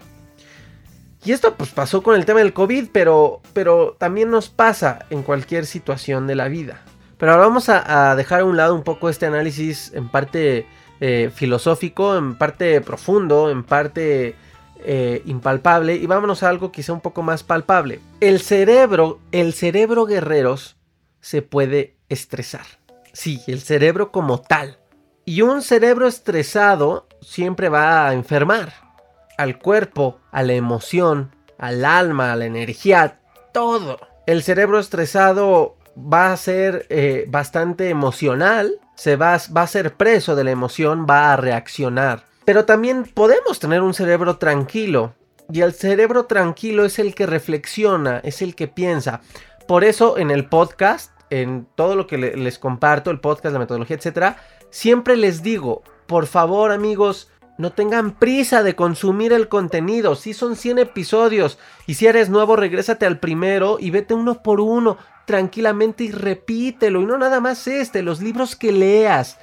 Y 1.24 1.32
esto 1.32 1.54
pues 1.54 1.70
pasó 1.70 2.02
con 2.02 2.16
el 2.16 2.26
tema 2.26 2.40
del 2.40 2.54
COVID, 2.54 2.90
pero, 2.92 3.42
pero 3.54 3.96
también 4.00 4.32
nos 4.32 4.50
pasa 4.50 5.06
en 5.12 5.22
cualquier 5.22 5.68
situación 5.68 6.26
de 6.26 6.36
la 6.36 6.48
vida. 6.48 6.82
Pero 7.24 7.36
ahora 7.36 7.48
vamos 7.48 7.70
a, 7.70 8.16
dejar 8.18 8.42
a 8.42 8.44
un 8.44 8.58
lado 8.58 8.76
un 8.76 8.84
poco 8.84 9.08
este 9.08 9.26
análisis 9.26 9.94
en 9.94 10.10
parte 10.10 10.68
eh, 11.00 11.32
filosófico, 11.34 12.18
en 12.18 12.36
parte 12.36 12.82
profundo, 12.82 13.50
en 13.50 13.64
parte 13.64 14.36
eh, 14.80 15.22
impalpable 15.26 15.96
y 15.96 16.06
vámonos 16.06 16.44
a 16.44 16.50
algo 16.50 16.74
quizá 16.74 16.92
un 16.92 17.00
poco 17.00 17.22
más 17.22 17.42
palpable. 17.42 18.02
El 18.20 18.42
cerebro, 18.42 19.22
el 19.32 19.54
cerebro 19.54 20.06
guerreros 20.06 20.76
se 21.22 21.42
puede 21.42 21.96
estresar. 22.10 22.66
Sí, 23.14 23.42
el 23.48 23.62
cerebro 23.62 24.12
como 24.12 24.42
tal. 24.42 24.80
Y 25.24 25.44
un 25.44 25.62
cerebro 25.62 26.10
estresado 26.10 27.08
siempre 27.22 27.70
va 27.70 28.06
a 28.06 28.14
enfermar 28.14 28.74
al 29.38 29.60
cuerpo, 29.60 30.20
a 30.34 30.44
la 30.44 30.56
emoción, 30.56 31.34
al 31.58 31.86
alma, 31.86 32.34
a 32.34 32.36
la 32.36 32.48
energía, 32.48 33.22
todo. 33.54 33.98
El 34.26 34.44
cerebro 34.44 34.78
estresado 34.78 35.78
va 35.98 36.32
a 36.32 36.38
ser 36.38 36.86
eh, 36.90 37.26
bastante 37.28 37.90
emocional, 37.90 38.80
se 38.96 39.16
va, 39.16 39.38
va 39.56 39.62
a 39.62 39.68
ser 39.68 39.96
preso 39.96 40.36
de 40.36 40.44
la 40.44 40.52
emoción, 40.52 41.06
va 41.10 41.34
a 41.34 41.38
reaccionar. 41.38 42.26
Pero 42.46 42.66
también 42.66 43.06
podemos 43.06 43.60
tener 43.60 43.82
un 43.82 43.94
cerebro 43.94 44.38
tranquilo. 44.38 45.14
Y 45.52 45.62
el 45.62 45.74
cerebro 45.74 46.26
tranquilo 46.26 46.86
es 46.86 47.00
el 47.00 47.16
que 47.16 47.26
reflexiona, 47.26 48.20
es 48.20 48.42
el 48.42 48.56
que 48.56 48.68
piensa. 48.68 49.22
Por 49.68 49.84
eso 49.84 50.18
en 50.18 50.32
el 50.32 50.48
podcast 50.48 51.14
en 51.42 51.68
todo 51.76 51.96
lo 51.96 52.06
que 52.06 52.18
les 52.18 52.60
comparto, 52.60 53.10
el 53.10 53.20
podcast, 53.20 53.54
la 53.54 53.60
metodología, 53.60 53.96
etcétera, 53.96 54.38
siempre 54.70 55.18
les 55.18 55.42
digo, 55.42 55.82
por 56.06 56.28
favor, 56.28 56.72
amigos, 56.72 57.32
no 57.58 57.72
tengan 57.72 58.12
prisa 58.12 58.64
de 58.64 58.76
consumir 58.76 59.32
el 59.32 59.48
contenido. 59.48 60.16
Si 60.16 60.34
son 60.34 60.56
100 60.56 60.80
episodios 60.80 61.60
y 61.86 61.96
si 61.96 62.08
eres 62.08 62.30
nuevo, 62.30 62.56
regrésate 62.56 63.06
al 63.06 63.20
primero 63.20 63.78
y 63.80 63.92
vete 63.92 64.14
uno 64.14 64.42
por 64.42 64.60
uno 64.60 64.98
tranquilamente 65.26 66.04
y 66.04 66.12
repítelo. 66.12 67.02
Y 67.02 67.06
no 67.06 67.18
nada 67.18 67.40
más 67.40 67.68
este, 67.68 68.02
los 68.02 68.22
libros 68.22 68.56
que 68.56 68.72
leas. 68.72 69.38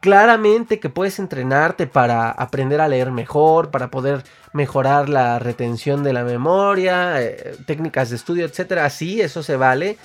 Claramente 0.00 0.80
que 0.80 0.90
puedes 0.90 1.18
entrenarte 1.18 1.86
para 1.86 2.30
aprender 2.30 2.82
a 2.82 2.88
leer 2.88 3.10
mejor, 3.10 3.70
para 3.70 3.90
poder 3.90 4.22
mejorar 4.52 5.08
la 5.08 5.38
retención 5.38 6.02
de 6.04 6.12
la 6.12 6.24
memoria, 6.24 7.22
eh, 7.22 7.56
técnicas 7.66 8.10
de 8.10 8.16
estudio, 8.16 8.44
etcétera. 8.44 8.90
Sí, 8.90 9.22
eso 9.22 9.42
se 9.42 9.56
vale. 9.56 9.96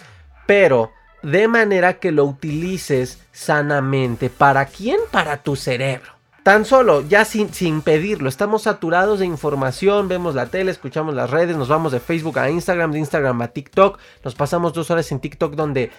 Pero 0.48 0.92
de 1.22 1.50
manera 1.50 2.00
que 2.00 2.14
lo 2.14 2.24
utilices 2.24 3.20
sanamente. 3.34 4.30
¿Para 4.30 4.66
quién? 4.66 5.00
Para 5.12 5.44
tu 5.44 5.58
cerebro. 5.58 6.19
Tan 6.50 6.66
solo, 6.66 7.08
ya 7.08 7.26
sin, 7.26 7.54
sin, 7.54 7.84
pedirlo, 7.84 8.28
estamos 8.28 8.64
saturados 8.64 9.20
de 9.20 9.28
información, 9.28 10.08
vemos 10.08 10.34
la 10.34 10.48
tele, 10.48 10.72
escuchamos 10.72 11.14
las 11.14 11.30
redes, 11.30 11.56
nos 11.56 11.68
vamos 11.68 11.92
de 11.92 12.00
Facebook 12.00 12.40
a 12.40 12.50
Instagram, 12.50 12.92
de 12.92 12.98
Instagram 12.98 13.40
a 13.44 13.50
TikTok, 13.50 14.00
nos 14.24 14.34
pasamos 14.34 14.74
dos 14.74 14.90
horas 14.90 15.12
en 15.12 15.20
TikTok 15.20 15.54
donde 15.54 15.92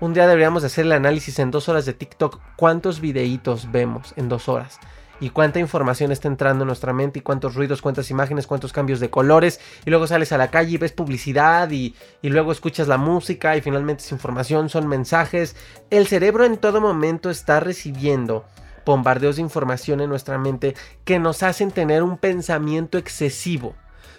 un 0.00 0.14
día 0.14 0.26
deberíamos 0.26 0.64
hacer 0.64 0.86
el 0.86 0.92
análisis 0.92 1.38
en 1.40 1.50
dos 1.50 1.68
horas 1.68 1.84
de 1.84 1.92
TikTok, 1.92 2.40
cuántos 2.56 3.02
videitos 3.02 3.70
vemos 3.70 4.14
en 4.16 4.30
dos 4.30 4.48
horas 4.48 4.80
y 5.20 5.28
cuánta 5.28 5.58
información 5.58 6.10
está 6.10 6.26
entrando 6.26 6.64
en 6.64 6.68
nuestra 6.68 6.94
mente 6.94 7.18
y 7.18 7.22
cuántos 7.22 7.54
ruidos, 7.54 7.82
cuántas 7.82 8.10
imágenes, 8.10 8.46
cuántos 8.46 8.72
cambios 8.72 9.00
de 9.00 9.10
colores 9.10 9.60
y 9.84 9.90
luego 9.90 10.06
sales 10.06 10.32
a 10.32 10.38
la 10.38 10.50
calle 10.50 10.70
y 10.70 10.78
ves 10.78 10.92
publicidad 10.92 11.70
y, 11.70 11.94
y 12.22 12.30
luego 12.30 12.52
escuchas 12.52 12.88
la 12.88 12.96
música 12.96 13.58
y 13.58 13.60
finalmente 13.60 14.04
es 14.04 14.12
información, 14.12 14.70
son 14.70 14.88
mensajes. 14.88 15.54
El 15.90 16.06
cerebro 16.06 16.46
en 16.46 16.56
todo 16.56 16.80
momento 16.80 17.28
está 17.28 17.60
recibiendo 17.60 18.46
bombardeos 18.88 19.36
de 19.36 19.42
información 19.42 20.00
en 20.00 20.08
nuestra 20.08 20.38
mente 20.38 20.74
que 21.04 21.18
nos 21.18 21.42
hacen 21.42 21.70
tener 21.70 22.02
un 22.02 22.16
pensamiento 22.16 22.96
excesivo. 22.96 23.74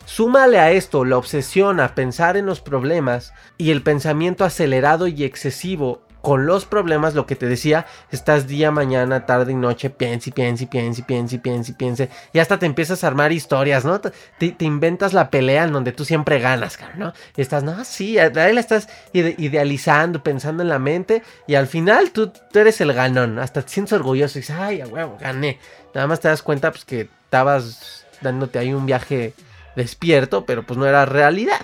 Súmale 0.05 0.59
a 0.59 0.71
esto 0.71 1.05
la 1.05 1.17
obsesión 1.17 1.79
a 1.79 1.95
pensar 1.95 2.37
en 2.37 2.45
los 2.45 2.61
problemas 2.61 3.33
y 3.57 3.71
el 3.71 3.81
pensamiento 3.81 4.45
acelerado 4.45 5.07
y 5.07 5.23
excesivo 5.23 6.03
con 6.21 6.45
los 6.45 6.65
problemas, 6.65 7.15
lo 7.15 7.25
que 7.25 7.35
te 7.35 7.45
decía, 7.45 7.85
estás 8.11 8.47
día, 8.47 8.71
mañana, 8.71 9.25
tarde 9.25 9.53
y 9.53 9.55
noche, 9.55 9.87
y 9.87 9.89
piensa 9.89 10.29
y 10.29 10.31
piensa 10.31 11.01
y 11.01 11.73
piensa. 11.73 12.07
Y 12.33 12.39
hasta 12.39 12.59
te 12.59 12.65
empiezas 12.65 13.03
a 13.03 13.07
armar 13.07 13.31
historias, 13.31 13.85
¿no? 13.85 14.01
Te, 14.01 14.13
inventas 14.59 15.13
la 15.13 15.29
pelea 15.29 15.63
en 15.63 15.71
donde 15.71 15.91
tú 15.91 16.03
siempre 16.03 16.39
ganas, 16.39 16.77
¿no? 16.97 17.13
Y 17.37 17.41
estás, 17.41 17.63
no, 17.63 17.83
sí, 17.85 18.19
ahí 18.19 18.53
la 18.53 18.59
estás 18.59 18.89
idealizando, 19.13 20.21
pensando 20.21 20.63
en 20.63 20.69
la 20.69 20.79
mente. 20.79 21.23
Y 21.47 21.55
al 21.55 21.67
final 21.67 22.11
tú, 22.11 22.31
eres 22.53 22.81
el 22.81 22.93
ganón. 22.93 23.39
Hasta 23.39 23.61
te 23.61 23.69
sientes 23.69 23.93
orgulloso 23.93 24.37
y 24.37 24.41
dices, 24.41 24.55
ay, 24.59 24.81
a 24.81 24.87
huevo, 24.87 25.17
gané. 25.19 25.59
Nada 25.93 26.07
más 26.07 26.19
te 26.19 26.27
das 26.27 26.43
cuenta, 26.43 26.71
pues, 26.71 26.83
que 26.83 27.09
estabas 27.25 28.05
dándote 28.21 28.59
ahí 28.59 28.73
un 28.73 28.85
viaje 28.85 29.33
despierto, 29.75 30.45
pero 30.45 30.63
pues 30.63 30.77
no 30.77 30.85
era 30.85 31.05
realidad. 31.05 31.61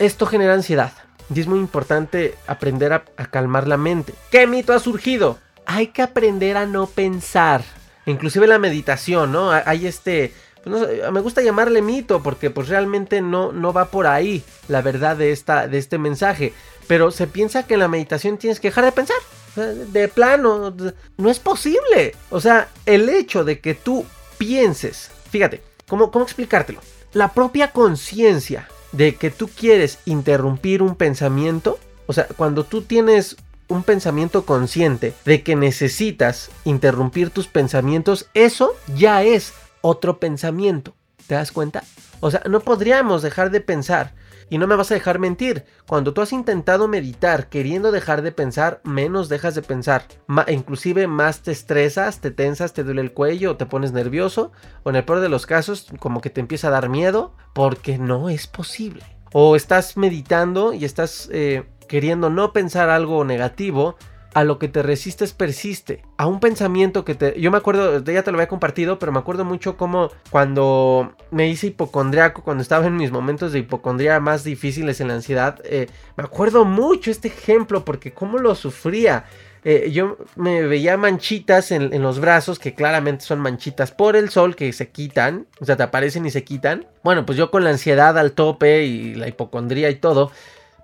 Esto 0.00 0.26
genera 0.26 0.54
ansiedad 0.54 0.92
y 1.32 1.40
es 1.40 1.46
muy 1.46 1.58
importante 1.58 2.34
aprender 2.46 2.92
a, 2.92 3.04
calmar 3.30 3.66
la 3.66 3.76
mente. 3.76 4.14
¿Qué 4.30 4.46
mito 4.46 4.72
ha 4.72 4.78
surgido? 4.78 5.38
Hay 5.66 5.88
que 5.88 6.02
aprender 6.02 6.56
a 6.56 6.66
no 6.66 6.86
pensar. 6.86 7.64
Inclusive 8.06 8.46
la 8.46 8.58
meditación, 8.58 9.32
¿no? 9.32 9.50
Hay 9.50 9.86
este... 9.86 10.32
Pues 10.62 11.12
me 11.12 11.20
gusta 11.20 11.42
llamarle 11.42 11.82
mito 11.82 12.22
porque 12.22 12.48
pues 12.48 12.68
realmente 12.68 13.20
no, 13.20 13.52
no 13.52 13.74
va 13.74 13.90
por 13.90 14.06
ahí 14.06 14.42
la 14.68 14.80
verdad 14.80 15.14
de, 15.14 15.30
esta, 15.30 15.68
de 15.68 15.76
este 15.76 15.98
mensaje. 15.98 16.54
Pero 16.86 17.10
se 17.10 17.26
piensa 17.26 17.66
que 17.66 17.74
en 17.74 17.80
la 17.80 17.88
meditación 17.88 18.38
tienes 18.38 18.60
que 18.60 18.68
dejar 18.68 18.86
de 18.86 18.92
pensar. 18.92 19.16
De 19.56 20.08
plano, 20.08 20.74
no 21.16 21.30
es 21.30 21.38
posible. 21.38 22.14
O 22.30 22.40
sea, 22.40 22.68
el 22.86 23.08
hecho 23.10 23.44
de 23.44 23.60
que 23.60 23.74
tú 23.74 24.06
pienses, 24.38 25.10
fíjate, 25.30 25.62
¿cómo, 25.86 26.10
cómo 26.10 26.24
explicártelo? 26.24 26.80
La 27.12 27.32
propia 27.32 27.70
conciencia 27.70 28.66
de 28.96 29.16
que 29.16 29.30
tú 29.30 29.48
quieres 29.48 29.98
interrumpir 30.04 30.82
un 30.82 30.94
pensamiento, 30.94 31.78
o 32.06 32.12
sea, 32.12 32.26
cuando 32.36 32.64
tú 32.64 32.82
tienes 32.82 33.36
un 33.68 33.82
pensamiento 33.82 34.44
consciente 34.44 35.14
de 35.24 35.42
que 35.42 35.56
necesitas 35.56 36.50
interrumpir 36.64 37.30
tus 37.30 37.46
pensamientos, 37.46 38.28
eso 38.34 38.74
ya 38.96 39.22
es 39.22 39.52
otro 39.80 40.18
pensamiento. 40.18 40.94
¿Te 41.26 41.34
das 41.34 41.52
cuenta? 41.52 41.82
O 42.20 42.30
sea, 42.30 42.42
no 42.48 42.60
podríamos 42.60 43.22
dejar 43.22 43.50
de 43.50 43.60
pensar. 43.60 44.12
Y 44.50 44.58
no 44.58 44.66
me 44.66 44.76
vas 44.76 44.90
a 44.90 44.94
dejar 44.94 45.18
mentir, 45.18 45.64
cuando 45.86 46.12
tú 46.12 46.20
has 46.20 46.32
intentado 46.32 46.88
meditar 46.88 47.48
queriendo 47.48 47.92
dejar 47.92 48.22
de 48.22 48.32
pensar, 48.32 48.80
menos 48.84 49.28
dejas 49.28 49.54
de 49.54 49.62
pensar. 49.62 50.04
inclusive 50.48 51.06
más 51.06 51.42
te 51.42 51.52
estresas, 51.52 52.20
te 52.20 52.30
tensas, 52.30 52.72
te 52.72 52.84
duele 52.84 53.00
el 53.00 53.12
cuello, 53.12 53.56
te 53.56 53.66
pones 53.66 53.92
nervioso, 53.92 54.52
o 54.82 54.90
en 54.90 54.96
el 54.96 55.04
peor 55.04 55.20
de 55.20 55.28
los 55.28 55.46
casos, 55.46 55.86
como 55.98 56.20
que 56.20 56.30
te 56.30 56.40
empieza 56.40 56.68
a 56.68 56.72
dar 56.72 56.88
miedo, 56.88 57.34
porque 57.52 57.98
no 57.98 58.28
es 58.28 58.46
posible. 58.46 59.02
O 59.32 59.56
estás 59.56 59.96
meditando 59.96 60.72
y 60.74 60.84
estás 60.84 61.28
eh, 61.32 61.64
queriendo 61.88 62.30
no 62.30 62.52
pensar 62.52 62.88
algo 62.88 63.24
negativo, 63.24 63.96
a 64.34 64.44
lo 64.44 64.58
que 64.58 64.68
te 64.68 64.82
resistes 64.82 65.32
persiste, 65.32 66.02
a 66.16 66.26
un 66.26 66.40
pensamiento 66.40 67.04
que 67.04 67.14
te... 67.14 67.40
Yo 67.40 67.50
me 67.50 67.56
acuerdo, 67.56 68.02
ya 68.04 68.22
te 68.22 68.32
lo 68.32 68.36
había 68.36 68.48
compartido, 68.48 68.98
pero 68.98 69.12
me 69.12 69.20
acuerdo 69.20 69.44
mucho 69.44 69.76
como 69.76 70.10
cuando 70.30 71.14
me 71.30 71.48
hice 71.48 71.68
hipocondriaco, 71.68 72.42
cuando 72.42 72.62
estaba 72.62 72.86
en 72.86 72.96
mis 72.96 73.12
momentos 73.12 73.52
de 73.52 73.60
hipocondria 73.60 74.18
más 74.18 74.42
difíciles 74.42 75.00
en 75.00 75.08
la 75.08 75.14
ansiedad, 75.14 75.60
eh, 75.64 75.86
me 76.16 76.24
acuerdo 76.24 76.64
mucho 76.64 77.12
este 77.12 77.28
ejemplo 77.28 77.84
porque 77.84 78.12
cómo 78.12 78.38
lo 78.38 78.54
sufría. 78.56 79.24
Eh, 79.66 79.90
yo 79.92 80.18
me 80.36 80.62
veía 80.66 80.98
manchitas 80.98 81.70
en, 81.70 81.94
en, 81.94 82.02
los 82.02 82.20
brazos, 82.20 82.58
que 82.58 82.74
claramente 82.74 83.24
son 83.24 83.40
manchitas 83.40 83.92
por 83.92 84.14
el 84.14 84.28
sol, 84.28 84.56
que 84.56 84.70
se 84.74 84.90
quitan, 84.90 85.46
o 85.58 85.64
sea, 85.64 85.76
te 85.76 85.84
aparecen 85.84 86.26
y 86.26 86.30
se 86.30 86.44
quitan. 86.44 86.86
Bueno, 87.02 87.24
pues 87.24 87.38
yo 87.38 87.50
con 87.50 87.64
la 87.64 87.70
ansiedad 87.70 88.18
al 88.18 88.32
tope 88.32 88.84
y 88.84 89.14
la 89.14 89.26
hipocondría 89.26 89.88
y 89.88 89.94
todo, 89.94 90.30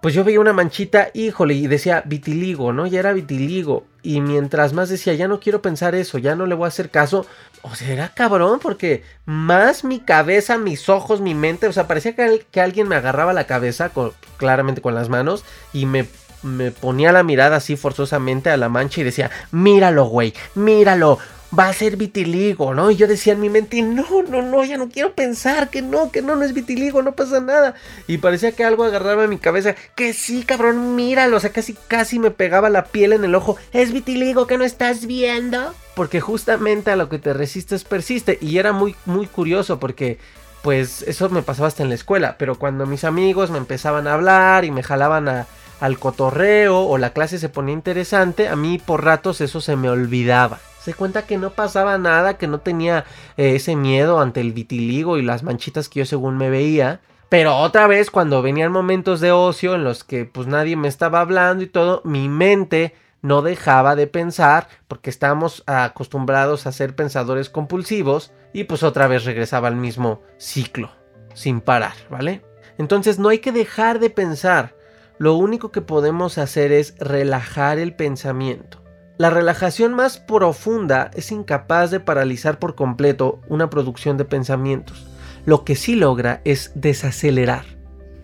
pues 0.00 0.14
yo 0.14 0.24
veía 0.24 0.40
una 0.40 0.52
manchita, 0.52 1.10
híjole, 1.12 1.54
y 1.54 1.66
decía 1.66 2.02
vitiligo, 2.06 2.72
¿no? 2.72 2.86
Ya 2.86 3.00
era 3.00 3.12
vitiligo. 3.12 3.86
Y 4.02 4.20
mientras 4.20 4.72
más 4.72 4.88
decía, 4.88 5.12
ya 5.14 5.28
no 5.28 5.40
quiero 5.40 5.60
pensar 5.60 5.94
eso, 5.94 6.16
ya 6.16 6.34
no 6.34 6.46
le 6.46 6.54
voy 6.54 6.64
a 6.64 6.68
hacer 6.68 6.90
caso. 6.90 7.26
O 7.62 7.74
sea, 7.74 7.92
era 7.92 8.14
cabrón, 8.14 8.60
porque 8.62 9.02
más 9.26 9.84
mi 9.84 10.00
cabeza, 10.00 10.56
mis 10.56 10.88
ojos, 10.88 11.20
mi 11.20 11.34
mente, 11.34 11.66
o 11.66 11.72
sea, 11.72 11.86
parecía 11.86 12.16
que, 12.16 12.46
que 12.50 12.60
alguien 12.62 12.88
me 12.88 12.96
agarraba 12.96 13.34
la 13.34 13.44
cabeza, 13.44 13.90
claramente 14.38 14.80
con 14.80 14.94
las 14.94 15.10
manos, 15.10 15.44
y 15.74 15.84
me, 15.84 16.06
me 16.42 16.70
ponía 16.70 17.12
la 17.12 17.22
mirada 17.22 17.56
así 17.56 17.76
forzosamente 17.76 18.48
a 18.48 18.56
la 18.56 18.70
mancha 18.70 19.02
y 19.02 19.04
decía, 19.04 19.30
míralo, 19.50 20.06
güey, 20.06 20.32
míralo 20.54 21.18
va 21.56 21.68
a 21.68 21.72
ser 21.72 21.96
vitiligo, 21.96 22.74
¿no? 22.74 22.90
Y 22.90 22.96
yo 22.96 23.06
decía 23.06 23.32
en 23.32 23.40
mi 23.40 23.48
mente, 23.48 23.82
no, 23.82 24.22
no, 24.28 24.42
no, 24.42 24.64
ya 24.64 24.76
no 24.76 24.88
quiero 24.88 25.14
pensar 25.14 25.70
que 25.70 25.82
no, 25.82 26.10
que 26.10 26.22
no, 26.22 26.36
no 26.36 26.44
es 26.44 26.54
vitiligo, 26.54 27.02
no 27.02 27.12
pasa 27.12 27.40
nada. 27.40 27.74
Y 28.06 28.18
parecía 28.18 28.52
que 28.52 28.64
algo 28.64 28.84
agarraba 28.84 29.26
mi 29.26 29.38
cabeza, 29.38 29.74
que 29.94 30.12
sí, 30.12 30.44
cabrón, 30.44 30.94
míralo, 30.94 31.36
o 31.36 31.40
sea, 31.40 31.50
casi, 31.50 31.74
casi 31.88 32.18
me 32.18 32.30
pegaba 32.30 32.70
la 32.70 32.84
piel 32.84 33.12
en 33.12 33.24
el 33.24 33.34
ojo, 33.34 33.56
es 33.72 33.92
vitiligo 33.92 34.46
que 34.46 34.58
no 34.58 34.64
estás 34.64 35.06
viendo. 35.06 35.74
Porque 35.94 36.20
justamente 36.20 36.90
a 36.90 36.96
lo 36.96 37.08
que 37.08 37.18
te 37.18 37.32
resistes 37.32 37.84
persiste. 37.84 38.38
Y 38.40 38.58
era 38.58 38.72
muy, 38.72 38.94
muy 39.04 39.26
curioso 39.26 39.80
porque 39.80 40.18
pues 40.62 41.02
eso 41.02 41.28
me 41.30 41.42
pasaba 41.42 41.68
hasta 41.68 41.82
en 41.82 41.88
la 41.88 41.94
escuela, 41.94 42.36
pero 42.38 42.56
cuando 42.56 42.86
mis 42.86 43.04
amigos 43.04 43.50
me 43.50 43.58
empezaban 43.58 44.06
a 44.06 44.14
hablar 44.14 44.64
y 44.64 44.70
me 44.70 44.82
jalaban 44.82 45.28
a, 45.28 45.46
al 45.80 45.98
cotorreo 45.98 46.82
o 46.82 46.98
la 46.98 47.14
clase 47.14 47.38
se 47.38 47.48
ponía 47.48 47.72
interesante, 47.72 48.48
a 48.48 48.56
mí 48.56 48.78
por 48.78 49.04
ratos 49.04 49.40
eso 49.40 49.60
se 49.60 49.76
me 49.76 49.88
olvidaba. 49.88 50.60
Se 50.80 50.94
cuenta 50.94 51.26
que 51.26 51.36
no 51.36 51.50
pasaba 51.50 51.98
nada, 51.98 52.38
que 52.38 52.46
no 52.46 52.60
tenía 52.60 53.04
eh, 53.36 53.54
ese 53.56 53.76
miedo 53.76 54.20
ante 54.20 54.40
el 54.40 54.52
vitiligo 54.52 55.18
y 55.18 55.22
las 55.22 55.42
manchitas 55.42 55.88
que 55.88 56.00
yo 56.00 56.06
según 56.06 56.38
me 56.38 56.48
veía. 56.48 57.00
Pero 57.28 57.56
otra 57.58 57.86
vez 57.86 58.10
cuando 58.10 58.42
venían 58.42 58.72
momentos 58.72 59.20
de 59.20 59.30
ocio 59.30 59.74
en 59.74 59.84
los 59.84 60.04
que 60.04 60.24
pues 60.24 60.46
nadie 60.46 60.76
me 60.76 60.88
estaba 60.88 61.20
hablando 61.20 61.62
y 61.62 61.68
todo, 61.68 62.00
mi 62.04 62.28
mente 62.28 62.94
no 63.22 63.42
dejaba 63.42 63.94
de 63.94 64.06
pensar 64.06 64.68
porque 64.88 65.10
estábamos 65.10 65.62
acostumbrados 65.66 66.66
a 66.66 66.72
ser 66.72 66.96
pensadores 66.96 67.50
compulsivos 67.50 68.32
y 68.52 68.64
pues 68.64 68.82
otra 68.82 69.06
vez 69.06 69.24
regresaba 69.24 69.68
al 69.68 69.76
mismo 69.76 70.22
ciclo, 70.38 70.90
sin 71.34 71.60
parar, 71.60 71.94
¿vale? 72.08 72.42
Entonces 72.78 73.18
no 73.18 73.28
hay 73.28 73.38
que 73.38 73.52
dejar 73.52 74.00
de 74.00 74.10
pensar, 74.10 74.74
lo 75.18 75.34
único 75.34 75.70
que 75.70 75.82
podemos 75.82 76.38
hacer 76.38 76.72
es 76.72 76.94
relajar 76.98 77.78
el 77.78 77.94
pensamiento. 77.94 78.82
La 79.20 79.28
relajación 79.28 79.92
más 79.92 80.16
profunda 80.16 81.10
es 81.12 81.30
incapaz 81.30 81.90
de 81.90 82.00
paralizar 82.00 82.58
por 82.58 82.74
completo 82.74 83.42
una 83.50 83.68
producción 83.68 84.16
de 84.16 84.24
pensamientos. 84.24 85.06
Lo 85.44 85.62
que 85.62 85.76
sí 85.76 85.94
logra 85.94 86.40
es 86.46 86.72
desacelerar 86.74 87.66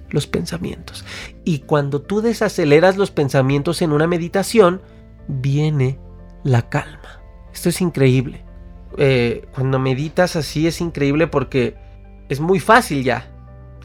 los 0.09 0.27
pensamientos. 0.27 1.05
Y 1.45 1.59
cuando 1.59 2.01
tú 2.01 2.23
desaceleras 2.23 2.97
los 2.97 3.11
pensamientos 3.11 3.83
en 3.83 3.93
una 3.93 4.07
meditación, 4.07 4.81
viene 5.29 6.01
la 6.45 6.71
calma. 6.71 7.21
Esto 7.53 7.69
es 7.69 7.83
increíble. 7.83 8.43
Eh, 8.97 9.45
cuando 9.55 9.79
meditas 9.79 10.35
así 10.35 10.67
es 10.67 10.81
increíble 10.81 11.27
porque 11.27 11.77
es 12.31 12.41
muy 12.41 12.59
fácil 12.59 13.05
ya. 13.05 13.31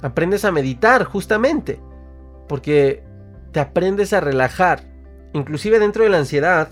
Aprendes 0.01 0.45
a 0.45 0.51
meditar 0.53 1.03
justamente. 1.03 1.77
Porque 2.47 3.03
te 3.51 3.59
aprendes 3.59 4.13
a 4.13 4.21
relajar. 4.21 4.85
Inclusive 5.33 5.77
dentro 5.77 6.05
de 6.05 6.09
la 6.09 6.17
ansiedad, 6.19 6.69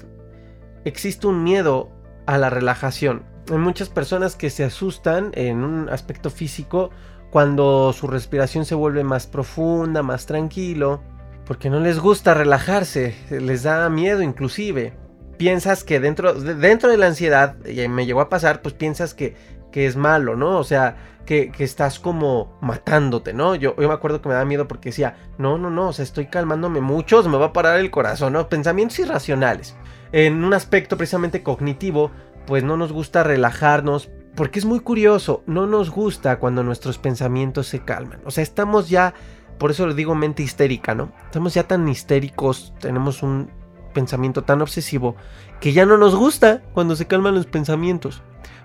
existe 0.85 1.27
un 1.27 1.43
miedo 1.43 1.89
a 2.25 2.37
la 2.37 2.49
relajación. 2.49 3.23
Hay 3.49 3.57
muchas 3.57 3.89
personas 3.89 4.35
que 4.35 4.49
se 4.49 4.63
asustan 4.63 5.31
en 5.33 5.63
un 5.63 5.89
aspecto 5.89 6.29
físico 6.29 6.91
cuando 7.31 7.93
su 7.93 8.07
respiración 8.07 8.65
se 8.65 8.75
vuelve 8.75 9.03
más 9.03 9.27
profunda, 9.27 10.03
más 10.03 10.25
tranquilo, 10.25 11.01
porque 11.45 11.69
no 11.69 11.79
les 11.79 11.99
gusta 11.99 12.33
relajarse, 12.33 13.15
les 13.29 13.63
da 13.63 13.89
miedo 13.89 14.21
inclusive. 14.21 14.93
Piensas 15.37 15.83
que 15.83 15.99
dentro 15.99 16.33
de, 16.33 16.55
dentro 16.55 16.89
de 16.89 16.97
la 16.97 17.07
ansiedad, 17.07 17.55
y 17.65 17.87
me 17.87 18.05
llegó 18.05 18.21
a 18.21 18.29
pasar, 18.29 18.61
pues 18.61 18.73
piensas 18.73 19.13
que, 19.13 19.35
que 19.71 19.85
es 19.85 19.95
malo, 19.95 20.35
¿no? 20.35 20.57
O 20.57 20.63
sea, 20.63 20.97
que, 21.25 21.51
estás 21.59 21.99
como 21.99 22.57
matándote, 22.61 23.33
¿no? 23.33 23.55
Yo, 23.55 23.75
yo, 23.75 23.87
me 23.87 23.93
acuerdo 23.93 24.21
que 24.21 24.29
me 24.29 24.35
da 24.35 24.45
miedo 24.45 24.67
porque 24.67 24.89
decía, 24.89 25.15
no, 25.37 25.57
no, 25.57 25.69
no, 25.69 25.89
o 25.89 25.93
sea, 25.93 26.03
estoy 26.03 26.25
calmándome 26.25 26.81
mucho, 26.81 27.23
se 27.23 27.29
me 27.29 27.37
va 27.37 27.47
a 27.47 27.53
parar 27.53 27.79
el 27.79 27.91
corazón, 27.91 28.33
¿no? 28.33 28.49
Pensamientos 28.49 28.99
irracionales 28.99 29.75
en 30.11 30.43
un 30.43 30.53
aspecto 30.53 30.97
precisamente 30.97 31.43
cognitivo, 31.43 32.11
pues 32.45 32.63
no 32.63 32.77
nos 32.77 32.91
gusta 32.91 33.23
relajarnos, 33.23 34.09
porque 34.35 34.59
es 34.59 34.65
muy 34.65 34.79
curioso, 34.79 35.43
no 35.45 35.67
nos 35.67 35.89
gusta 35.89 36.39
cuando 36.39 36.63
nuestros 36.63 36.97
pensamientos 36.97 37.67
se 37.67 37.79
calman. 37.79 38.21
O 38.25 38.31
sea, 38.31 38.41
estamos 38.41 38.89
ya, 38.89 39.13
por 39.57 39.71
eso 39.71 39.85
le 39.85 39.93
digo 39.93 40.15
mente 40.15 40.43
histérica, 40.43 40.95
¿no? 40.95 41.11
Estamos 41.25 41.53
ya 41.53 41.63
tan 41.63 41.87
histéricos, 41.87 42.73
tenemos 42.79 43.21
un 43.21 43.49
pensamiento 43.93 44.43
tan 44.43 44.61
obsesivo, 44.61 45.15
que 45.59 45.73
ya 45.73 45.85
no 45.85 45.97
nos 45.97 46.15
gusta 46.15 46.61
cuando 46.73 46.95
se 46.95 47.07
calman 47.07 47.35
los 47.35 47.45
pensamientos. 47.45 48.21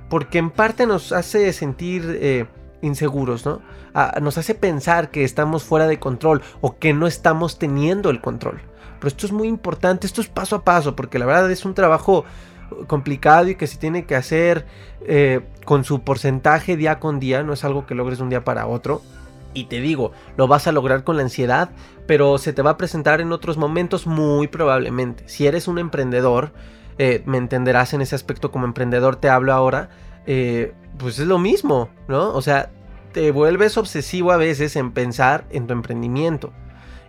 Porque 0.09 0.39
en 0.39 0.51
parte 0.51 0.87
nos 0.87 1.13
hace 1.13 1.53
sentir 1.53 2.19
eh, 2.21 2.47
inseguros, 2.83 3.47
¿no? 3.47 3.63
Ah, 3.95 4.19
nos 4.21 4.39
hace 4.39 4.55
pensar 4.55 5.11
que 5.11 5.25
estamos 5.25 5.65
fuera 5.65 5.87
de 5.87 5.99
control 5.99 6.43
o 6.61 6.79
que 6.79 6.93
no 6.93 7.07
estamos 7.07 7.59
teniendo 7.59 8.11
el 8.11 8.21
control. 8.21 8.61
Pero 9.05 9.17
esto 9.17 9.27
es 9.27 9.33
muy 9.33 9.49
importante, 9.49 10.07
esto 10.07 10.23
es 10.23 10.29
paso 10.29 10.57
a 10.57 10.65
paso, 10.65 10.97
porque 10.97 11.19
la 11.19 11.27
verdad 11.27 11.51
es 11.51 11.67
un 11.67 11.75
trabajo 11.75 12.25
complicado 12.87 13.49
y 13.49 13.55
que 13.55 13.67
se 13.67 13.77
tiene 13.77 14.07
que 14.07 14.17
hacer 14.17 14.65
eh, 15.07 15.43
con 15.67 15.85
su 15.85 16.01
porcentaje 16.01 16.79
día 16.79 17.01
con 17.01 17.21
día, 17.21 17.43
no 17.43 17.53
es 17.53 17.65
algo 17.65 17.85
que 17.85 17.95
logres 17.95 18.17
de 18.17 18.25
un 18.25 18.31
día 18.31 18.45
para 18.45 18.67
otro. 18.67 19.03
Y 19.53 19.65
te 19.65 19.83
digo, 19.83 20.13
lo 20.39 20.49
vas 20.49 20.69
a 20.69 20.73
lograr 20.73 21.05
con 21.05 21.19
la 21.19 21.23
ansiedad, 21.23 21.69
pero 22.07 22.39
se 22.39 22.55
te 22.55 22.63
va 22.63 22.71
a 22.71 22.77
presentar 22.79 23.21
en 23.21 23.31
otros 23.31 23.59
momentos 23.59 24.07
muy 24.07 24.49
probablemente. 24.49 25.25
Si 25.29 25.47
eres 25.47 25.69
un 25.69 25.79
emprendedor, 25.79 26.53
eh, 26.97 27.23
me 27.27 27.37
entenderás 27.37 27.93
en 27.93 28.01
ese 28.01 28.15
aspecto 28.15 28.51
como 28.51 28.65
emprendedor 28.65 29.17
te 29.17 29.29
hablo 29.29 29.53
ahora, 29.53 29.91
eh, 30.27 30.73
pues 30.97 31.19
es 31.19 31.27
lo 31.27 31.39
mismo, 31.39 31.91
¿no? 32.09 32.33
O 32.33 32.41
sea, 32.41 32.71
te 33.13 33.33
vuelves 33.33 33.77
obsesivo 33.77 34.33
a 34.33 34.39
veces 34.39 34.77
en 34.77 34.93
pensar 34.93 35.45
en 35.51 35.67
tu 35.67 35.75
emprendimiento. 35.75 36.55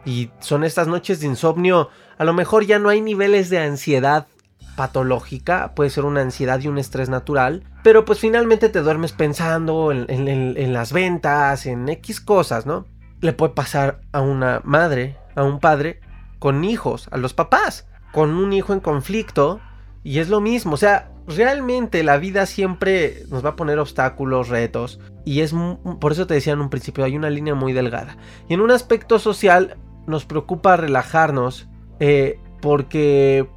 Y 0.06 0.30
son 0.40 0.64
estas 0.64 0.88
noches 0.88 1.20
de 1.20 1.28
insomnio, 1.28 1.90
a 2.18 2.24
lo 2.24 2.34
mejor 2.34 2.66
ya 2.66 2.80
no 2.80 2.90
hay 2.90 3.02
niveles 3.02 3.50
de 3.50 3.60
ansiedad 3.60 4.28
patológica, 4.76 5.74
puede 5.74 5.90
ser 5.90 6.06
una 6.06 6.22
ansiedad 6.22 6.60
y 6.60 6.68
un 6.68 6.78
estrés 6.78 7.10
natural, 7.10 7.64
pero 7.84 8.06
pues 8.06 8.20
finalmente 8.20 8.70
te 8.70 8.82
duermes 8.82 9.14
pensando 9.14 9.92
en, 9.92 10.74
las 10.74 10.92
ventas, 10.92 11.66
en 11.66 11.88
X 11.90 12.22
cosas, 12.22 12.66
¿no? 12.66 12.86
Le 13.22 13.34
puede 13.34 13.54
pasar 13.54 14.02
a 14.12 14.22
una 14.22 14.62
madre, 14.64 15.18
a 15.36 15.44
un 15.44 15.60
padre, 15.60 16.02
con 16.40 16.64
hijos, 16.64 17.08
a 17.12 17.18
los 17.18 17.34
papás, 17.34 17.88
con 18.12 18.32
un 18.32 18.54
hijo 18.54 18.74
en 18.74 18.82
conflicto, 18.82 19.62
y 20.04 20.20
es 20.20 20.30
lo 20.30 20.42
mismo, 20.42 20.74
o 20.74 20.78
sea, 20.78 21.10
realmente 21.28 22.04
la 22.04 22.18
vida 22.18 22.46
siempre 22.46 23.24
nos 23.30 23.44
va 23.44 23.52
a 23.52 23.56
poner 23.56 23.80
obstáculos, 23.80 24.50
retos, 24.50 25.00
y 25.24 25.40
es 25.40 25.54
por 26.00 26.12
eso 26.12 26.28
te 26.28 26.36
decía 26.36 26.54
en 26.54 26.62
un 26.62 26.70
principio, 26.70 27.04
hay 27.04 27.16
una 27.16 27.30
línea 27.30 27.56
muy 27.56 27.74
delgada. 27.74 28.18
Y 28.48 28.54
en 28.54 28.62
un 28.62 28.72
aspecto 28.72 29.18
social, 29.18 29.78
nos 30.08 30.26
preocupa 30.26 30.78
relajarnos 30.78 31.68
eh, 32.00 32.40
porque 32.62 33.48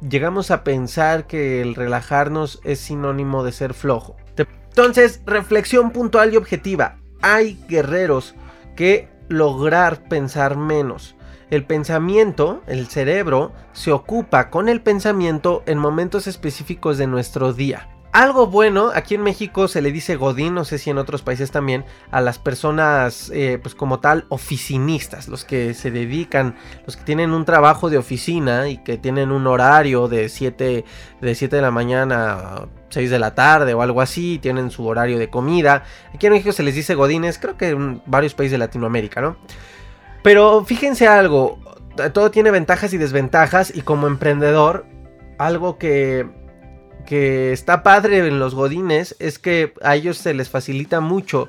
llegamos 0.00 0.50
a 0.50 0.64
pensar 0.64 1.26
que 1.26 1.60
el 1.62 1.74
relajarnos 1.74 2.60
es 2.64 2.80
sinónimo 2.80 3.44
de 3.44 3.52
ser 3.52 3.74
flojo. 3.74 4.16
Entonces, 4.78 5.22
reflexión 5.26 5.90
puntual 5.90 6.32
y 6.32 6.36
objetiva. 6.36 6.98
Hay 7.20 7.58
guerreros 7.68 8.36
que 8.76 9.08
lograr 9.28 10.08
pensar 10.08 10.56
menos. 10.56 11.16
El 11.50 11.64
pensamiento, 11.64 12.62
el 12.68 12.86
cerebro, 12.86 13.52
se 13.72 13.90
ocupa 13.90 14.50
con 14.50 14.68
el 14.68 14.80
pensamiento 14.80 15.64
en 15.66 15.78
momentos 15.78 16.28
específicos 16.28 16.96
de 16.96 17.08
nuestro 17.08 17.52
día. 17.52 17.88
Algo 18.10 18.46
bueno, 18.46 18.90
aquí 18.94 19.16
en 19.16 19.22
México 19.22 19.68
se 19.68 19.82
le 19.82 19.92
dice 19.92 20.16
godín, 20.16 20.54
no 20.54 20.64
sé 20.64 20.78
si 20.78 20.88
en 20.88 20.96
otros 20.96 21.20
países 21.20 21.50
también, 21.50 21.84
a 22.10 22.22
las 22.22 22.38
personas 22.38 23.30
eh, 23.34 23.58
pues 23.62 23.74
como 23.74 24.00
tal 24.00 24.24
oficinistas, 24.30 25.28
los 25.28 25.44
que 25.44 25.74
se 25.74 25.90
dedican, 25.90 26.56
los 26.86 26.96
que 26.96 27.04
tienen 27.04 27.32
un 27.32 27.44
trabajo 27.44 27.90
de 27.90 27.98
oficina 27.98 28.68
y 28.68 28.78
que 28.78 28.96
tienen 28.96 29.30
un 29.30 29.46
horario 29.46 30.08
de 30.08 30.30
7 30.30 30.84
de, 31.20 31.34
7 31.34 31.56
de 31.56 31.62
la 31.62 31.70
mañana 31.70 32.32
a 32.32 32.68
6 32.88 33.10
de 33.10 33.18
la 33.18 33.34
tarde 33.34 33.74
o 33.74 33.82
algo 33.82 34.00
así, 34.00 34.38
tienen 34.38 34.70
su 34.70 34.86
horario 34.86 35.18
de 35.18 35.28
comida. 35.28 35.84
Aquí 36.14 36.28
en 36.28 36.32
México 36.32 36.52
se 36.52 36.62
les 36.62 36.74
dice 36.74 36.94
godines, 36.94 37.38
creo 37.38 37.58
que 37.58 37.68
en 37.68 38.00
varios 38.06 38.32
países 38.32 38.52
de 38.52 38.58
Latinoamérica, 38.58 39.20
¿no? 39.20 39.36
Pero 40.22 40.64
fíjense 40.64 41.06
algo, 41.06 41.58
todo 42.14 42.30
tiene 42.30 42.50
ventajas 42.50 42.92
y 42.94 42.96
desventajas 42.96 43.70
y 43.74 43.82
como 43.82 44.06
emprendedor, 44.06 44.86
algo 45.38 45.76
que 45.76 46.26
que 47.08 47.54
está 47.54 47.82
padre 47.82 48.18
en 48.18 48.38
los 48.38 48.54
godines 48.54 49.16
es 49.18 49.38
que 49.38 49.72
a 49.80 49.96
ellos 49.96 50.18
se 50.18 50.34
les 50.34 50.50
facilita 50.50 51.00
mucho 51.00 51.48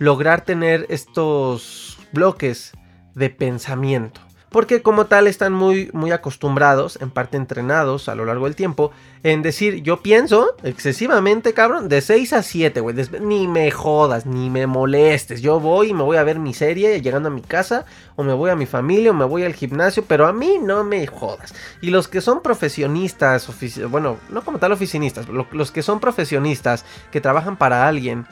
lograr 0.00 0.40
tener 0.40 0.84
estos 0.88 1.96
bloques 2.12 2.72
de 3.14 3.30
pensamiento. 3.30 4.25
Porque 4.56 4.80
como 4.80 5.04
tal 5.04 5.26
están 5.26 5.52
muy, 5.52 5.90
muy 5.92 6.12
acostumbrados, 6.12 6.98
en 7.02 7.10
parte 7.10 7.36
entrenados 7.36 8.08
a 8.08 8.14
lo 8.14 8.24
largo 8.24 8.46
del 8.46 8.56
tiempo, 8.56 8.90
en 9.22 9.42
decir, 9.42 9.82
yo 9.82 10.00
pienso 10.00 10.56
excesivamente, 10.62 11.52
cabrón, 11.52 11.90
de 11.90 12.00
6 12.00 12.32
a 12.32 12.42
7, 12.42 12.80
güey, 12.80 12.96
ni 13.20 13.48
me 13.48 13.70
jodas, 13.70 14.24
ni 14.24 14.48
me 14.48 14.66
molestes, 14.66 15.42
yo 15.42 15.60
voy 15.60 15.90
y 15.90 15.92
me 15.92 16.04
voy 16.04 16.16
a 16.16 16.24
ver 16.24 16.38
mi 16.38 16.54
serie 16.54 17.02
llegando 17.02 17.28
a 17.28 17.32
mi 17.32 17.42
casa, 17.42 17.84
o 18.14 18.22
me 18.22 18.32
voy 18.32 18.48
a 18.48 18.56
mi 18.56 18.64
familia, 18.64 19.10
o 19.10 19.14
me 19.14 19.26
voy 19.26 19.44
al 19.44 19.52
gimnasio, 19.52 20.06
pero 20.08 20.26
a 20.26 20.32
mí 20.32 20.58
no 20.58 20.84
me 20.84 21.06
jodas. 21.06 21.54
Y 21.82 21.90
los 21.90 22.08
que 22.08 22.22
son 22.22 22.40
profesionistas, 22.40 23.50
bueno, 23.90 24.16
no 24.30 24.42
como 24.42 24.58
tal 24.58 24.72
oficinistas, 24.72 25.26
los 25.28 25.70
que 25.70 25.82
son 25.82 26.00
profesionistas, 26.00 26.86
que 27.12 27.20
trabajan 27.20 27.58
para 27.58 27.86
alguien, 27.86 28.26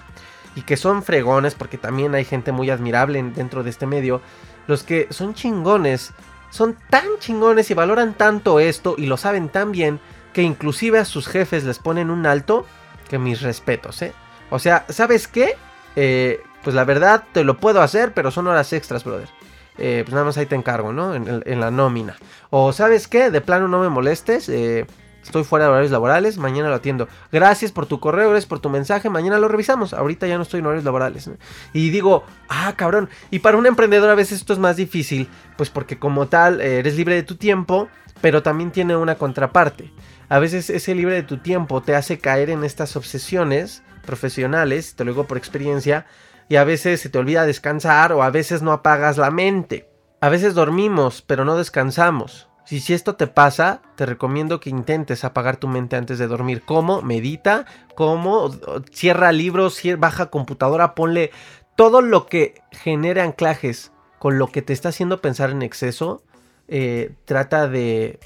y 0.57 0.63
que 0.63 0.77
son 0.77 1.03
fregones, 1.03 1.55
porque 1.55 1.79
también 1.79 2.15
hay 2.15 2.25
gente 2.25 2.53
muy 2.53 2.71
admirable 2.71 3.23
dentro 3.35 3.63
de 3.63 3.71
este 3.71 3.87
medio, 3.87 4.23
los 4.67 4.83
que 4.83 5.09
son 5.11 5.35
chingones, 5.35 6.13
son 6.51 6.77
tan 6.91 7.07
chingones 7.19 7.71
y 7.71 7.75
valoran 7.75 8.15
tanto 8.15 8.61
esto 8.61 8.95
y 8.97 9.07
lo 9.07 9.17
saben 9.17 9.49
tan 9.49 9.73
bien 9.73 10.01
que 10.33 10.43
inclusive 10.43 10.99
a 10.99 11.05
sus 11.05 11.27
jefes 11.27 11.65
les 11.65 11.79
ponen 11.79 12.11
un 12.11 12.27
alto 12.27 12.67
que 13.09 13.19
mis 13.19 13.43
respetos, 13.43 14.03
¿eh? 14.03 14.13
O 14.51 14.59
sea, 14.59 14.85
¿sabes 14.89 15.29
qué? 15.29 15.57
Eh, 15.97 16.43
pues 16.63 16.75
la 16.75 16.85
verdad 16.85 17.25
te 17.33 17.45
lo 17.45 17.59
puedo 17.59 17.83
hacer, 17.83 18.13
pero 18.13 18.31
son 18.31 18.47
horas 18.47 18.73
extras, 18.73 19.05
brother. 19.05 19.29
Eh, 19.77 20.03
pues 20.05 20.13
nada 20.13 20.25
más 20.25 20.37
ahí 20.39 20.47
te 20.47 20.55
encargo, 20.55 20.93
¿no? 20.93 21.15
En, 21.15 21.43
en, 21.45 21.61
la 21.61 21.71
nómina. 21.71 22.17
O 22.51 22.73
¿sabes 22.73 23.09
qué? 23.09 23.31
De 23.31 23.41
plano 23.41 23.69
no 23.69 23.81
me 23.81 23.89
molestes. 23.89 24.49
Eh, 24.49 24.87
Estoy 25.25 25.43
fuera 25.43 25.65
de 25.65 25.71
horarios 25.71 25.91
laborales, 25.91 26.37
mañana 26.37 26.69
lo 26.69 26.75
atiendo. 26.75 27.09
Gracias 27.33 27.73
por 27.73 27.87
tu 27.87 27.99
correo, 27.99 28.31
gracias 28.31 28.49
por 28.49 28.61
tu 28.61 28.69
mensaje, 28.69 29.09
mañana 29.09 29.39
lo 29.39 29.49
revisamos. 29.49 29.95
Ahorita 29.95 30.27
ya 30.27 30.37
no 30.37 30.43
estoy 30.43 30.61
en 30.61 30.67
horarios 30.67 30.85
laborales. 30.85 31.31
Y 31.73 31.91
digo, 31.91 32.25
ah, 32.49 32.75
cabrón. 32.77 33.09
Y 33.31 33.39
para 33.41 33.57
un 33.57 33.67
emprendedor 33.67 34.11
a 34.11 34.15
veces 34.15 34.41
esto 34.41 34.53
es 34.53 34.59
más 34.59 34.77
difícil, 34.77 35.29
pues 35.57 35.71
porque 35.71 35.99
como 35.99 36.29
tal 36.29 36.61
eh, 36.61 36.79
eres 36.79 36.97
libre 36.97 37.15
de 37.15 37.23
tu 37.23 37.37
tiempo, 37.37 37.89
pero 38.21 38.43
también 38.43 38.71
tiene 38.71 38.97
una 38.97 39.17
contraparte. 39.17 39.91
A 40.29 40.39
veces 40.39 40.69
ese 40.71 40.95
libre 40.95 41.15
de 41.15 41.23
tu 41.23 41.39
tiempo 41.39 41.83
te 41.83 41.97
hace 41.97 42.19
caer 42.19 42.51
en 42.51 42.63
estas 42.63 42.95
obsesiones 42.95 43.83
profesionales, 44.05 44.95
te 44.95 45.05
lo 45.05 45.13
digo 45.13 45.27
por 45.27 45.39
experiencia, 45.39 46.07
y 46.49 46.57
a 46.57 46.65
veces 46.65 47.01
se 47.01 47.09
te 47.09 47.19
olvida 47.19 47.47
descansar 47.47 48.13
o 48.13 48.23
a 48.23 48.31
veces 48.31 48.61
no 48.61 48.73
apagas 48.73 49.17
la 49.17 49.31
mente. 49.31 49.89
A 50.21 50.29
veces 50.29 50.55
dormimos, 50.55 51.23
pero 51.23 51.45
no 51.45 51.57
descansamos. 51.57 52.49
Si, 52.65 52.81
si 52.81 52.95
esto 52.95 53.17
te 53.17 53.27
pasa, 53.27 53.83
te 53.97 54.07
recomiendo 54.07 54.61
que 54.61 54.71
intentes 54.71 55.25
apagar 55.25 55.57
tu 55.59 55.69
mente 55.69 55.97
antes 55.97 56.19
de 56.19 56.27
dormir. 56.27 56.63
¿Cómo? 56.65 57.03
Medita, 57.03 57.67
¿cómo? 57.95 58.51
Cierra 58.93 59.33
libros, 59.33 59.81
baja 59.99 60.27
computadora, 60.27 60.95
ponle 60.95 61.31
todo 61.77 62.01
lo 62.01 62.27
que 62.27 62.55
genere 62.71 63.21
anclajes 63.21 63.93
con 64.19 64.39
lo 64.39 64.49
que 64.49 64.63
te 64.63 64.73
está 64.73 64.89
haciendo 64.89 65.21
pensar 65.21 65.51
en 65.51 65.63
exceso. 65.63 66.23
Eh, 66.69 67.13
trata 67.27 67.69
de, 67.69 68.19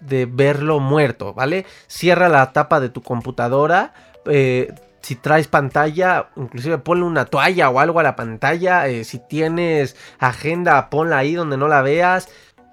de 0.00 0.26
verlo 0.26 0.80
muerto, 0.80 1.32
¿vale? 1.32 1.64
Cierra 1.86 2.28
la 2.28 2.52
tapa 2.52 2.80
de 2.80 2.90
tu 2.90 3.02
computadora. 3.02 3.94
Eh, 4.26 4.74
si 5.00 5.14
traes 5.14 5.48
pantalla, 5.48 6.28
inclusive 6.36 6.78
ponle 6.78 7.04
una 7.04 7.24
toalla 7.24 7.70
o 7.70 7.80
algo 7.80 8.00
a 8.00 8.02
la 8.02 8.16
pantalla. 8.16 8.88
Eh, 8.88 9.04
si 9.04 9.18
tienes 9.18 9.96
agenda, 10.18 10.90
ponla 10.90 11.18
ahí 11.18 11.34
donde 11.34 11.56
no 11.56 11.68
la 11.68 11.80
veas. 11.82 12.28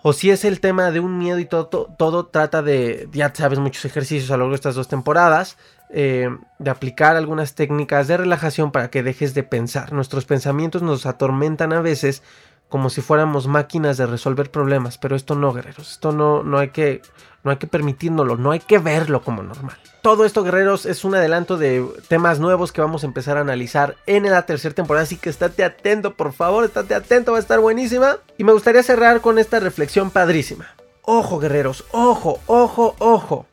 O 0.07 0.13
si 0.13 0.29
es 0.29 0.45
el 0.45 0.59
tema 0.59 0.91
de 0.91 0.99
un 0.99 1.17
miedo 1.17 1.39
y 1.39 1.45
todo, 1.45 1.65
todo, 1.65 2.27
trata 2.27 2.61
de, 2.61 3.09
ya 3.11 3.33
sabes, 3.33 3.57
muchos 3.57 3.85
ejercicios 3.85 4.29
a 4.29 4.33
lo 4.33 4.41
largo 4.43 4.51
de 4.51 4.57
estas 4.57 4.75
dos 4.75 4.87
temporadas, 4.87 5.57
eh, 5.89 6.29
de 6.59 6.69
aplicar 6.69 7.15
algunas 7.15 7.55
técnicas 7.55 8.07
de 8.07 8.17
relajación 8.17 8.71
para 8.71 8.91
que 8.91 9.01
dejes 9.01 9.33
de 9.33 9.41
pensar. 9.41 9.93
Nuestros 9.93 10.25
pensamientos 10.25 10.83
nos 10.83 11.07
atormentan 11.07 11.73
a 11.73 11.81
veces 11.81 12.21
como 12.69 12.89
si 12.89 13.01
fuéramos 13.01 13.47
máquinas 13.47 13.97
de 13.97 14.06
resolver 14.06 14.51
problemas, 14.51 14.97
pero 14.97 15.15
esto 15.15 15.36
no, 15.36 15.54
guerreros, 15.54 15.91
esto 15.91 16.12
no, 16.12 16.43
no 16.43 16.58
hay 16.58 16.69
que, 16.69 17.01
no 17.43 17.51
hay 17.51 17.58
que 17.58 17.67
permitírnoslo, 17.67 18.38
no 18.38 18.51
hay 18.51 18.60
que 18.60 18.80
verlo 18.80 19.21
como 19.21 19.43
normal. 19.43 19.78
Todo 20.01 20.25
esto, 20.25 20.43
guerreros, 20.43 20.86
es 20.86 21.04
un 21.04 21.15
adelanto 21.15 21.58
de 21.58 21.86
temas 22.08 22.39
nuevos 22.39 22.71
que 22.71 22.82
vamos 22.82 23.04
a 23.04 23.08
empezar 23.08 23.38
a 23.38 23.41
analizar 23.41 23.95
en 24.06 24.30
la 24.30 24.45
tercera 24.45 24.75
temporada, 24.75 25.04
así 25.04 25.17
que 25.17 25.30
estate 25.30 25.63
atento, 25.63 26.15
por 26.15 26.34
favor, 26.34 26.63
estate 26.63 26.95
atento, 26.95 27.32
va 27.32 27.38
a 27.38 27.41
estar 27.41 27.60
buenísima. 27.60 28.17
Y 28.38 28.43
me 28.43 28.54
gustaría 28.54 28.84
cerrar 28.84 29.21
con 29.21 29.39
esta 29.39 29.60
reflexión 29.60 30.12
padrísima. 30.12 30.75
Ojo, 31.01 31.39
guerreros, 31.39 31.86
ojo, 31.91 32.39
ojo, 32.47 32.95
ojo, 32.99 33.45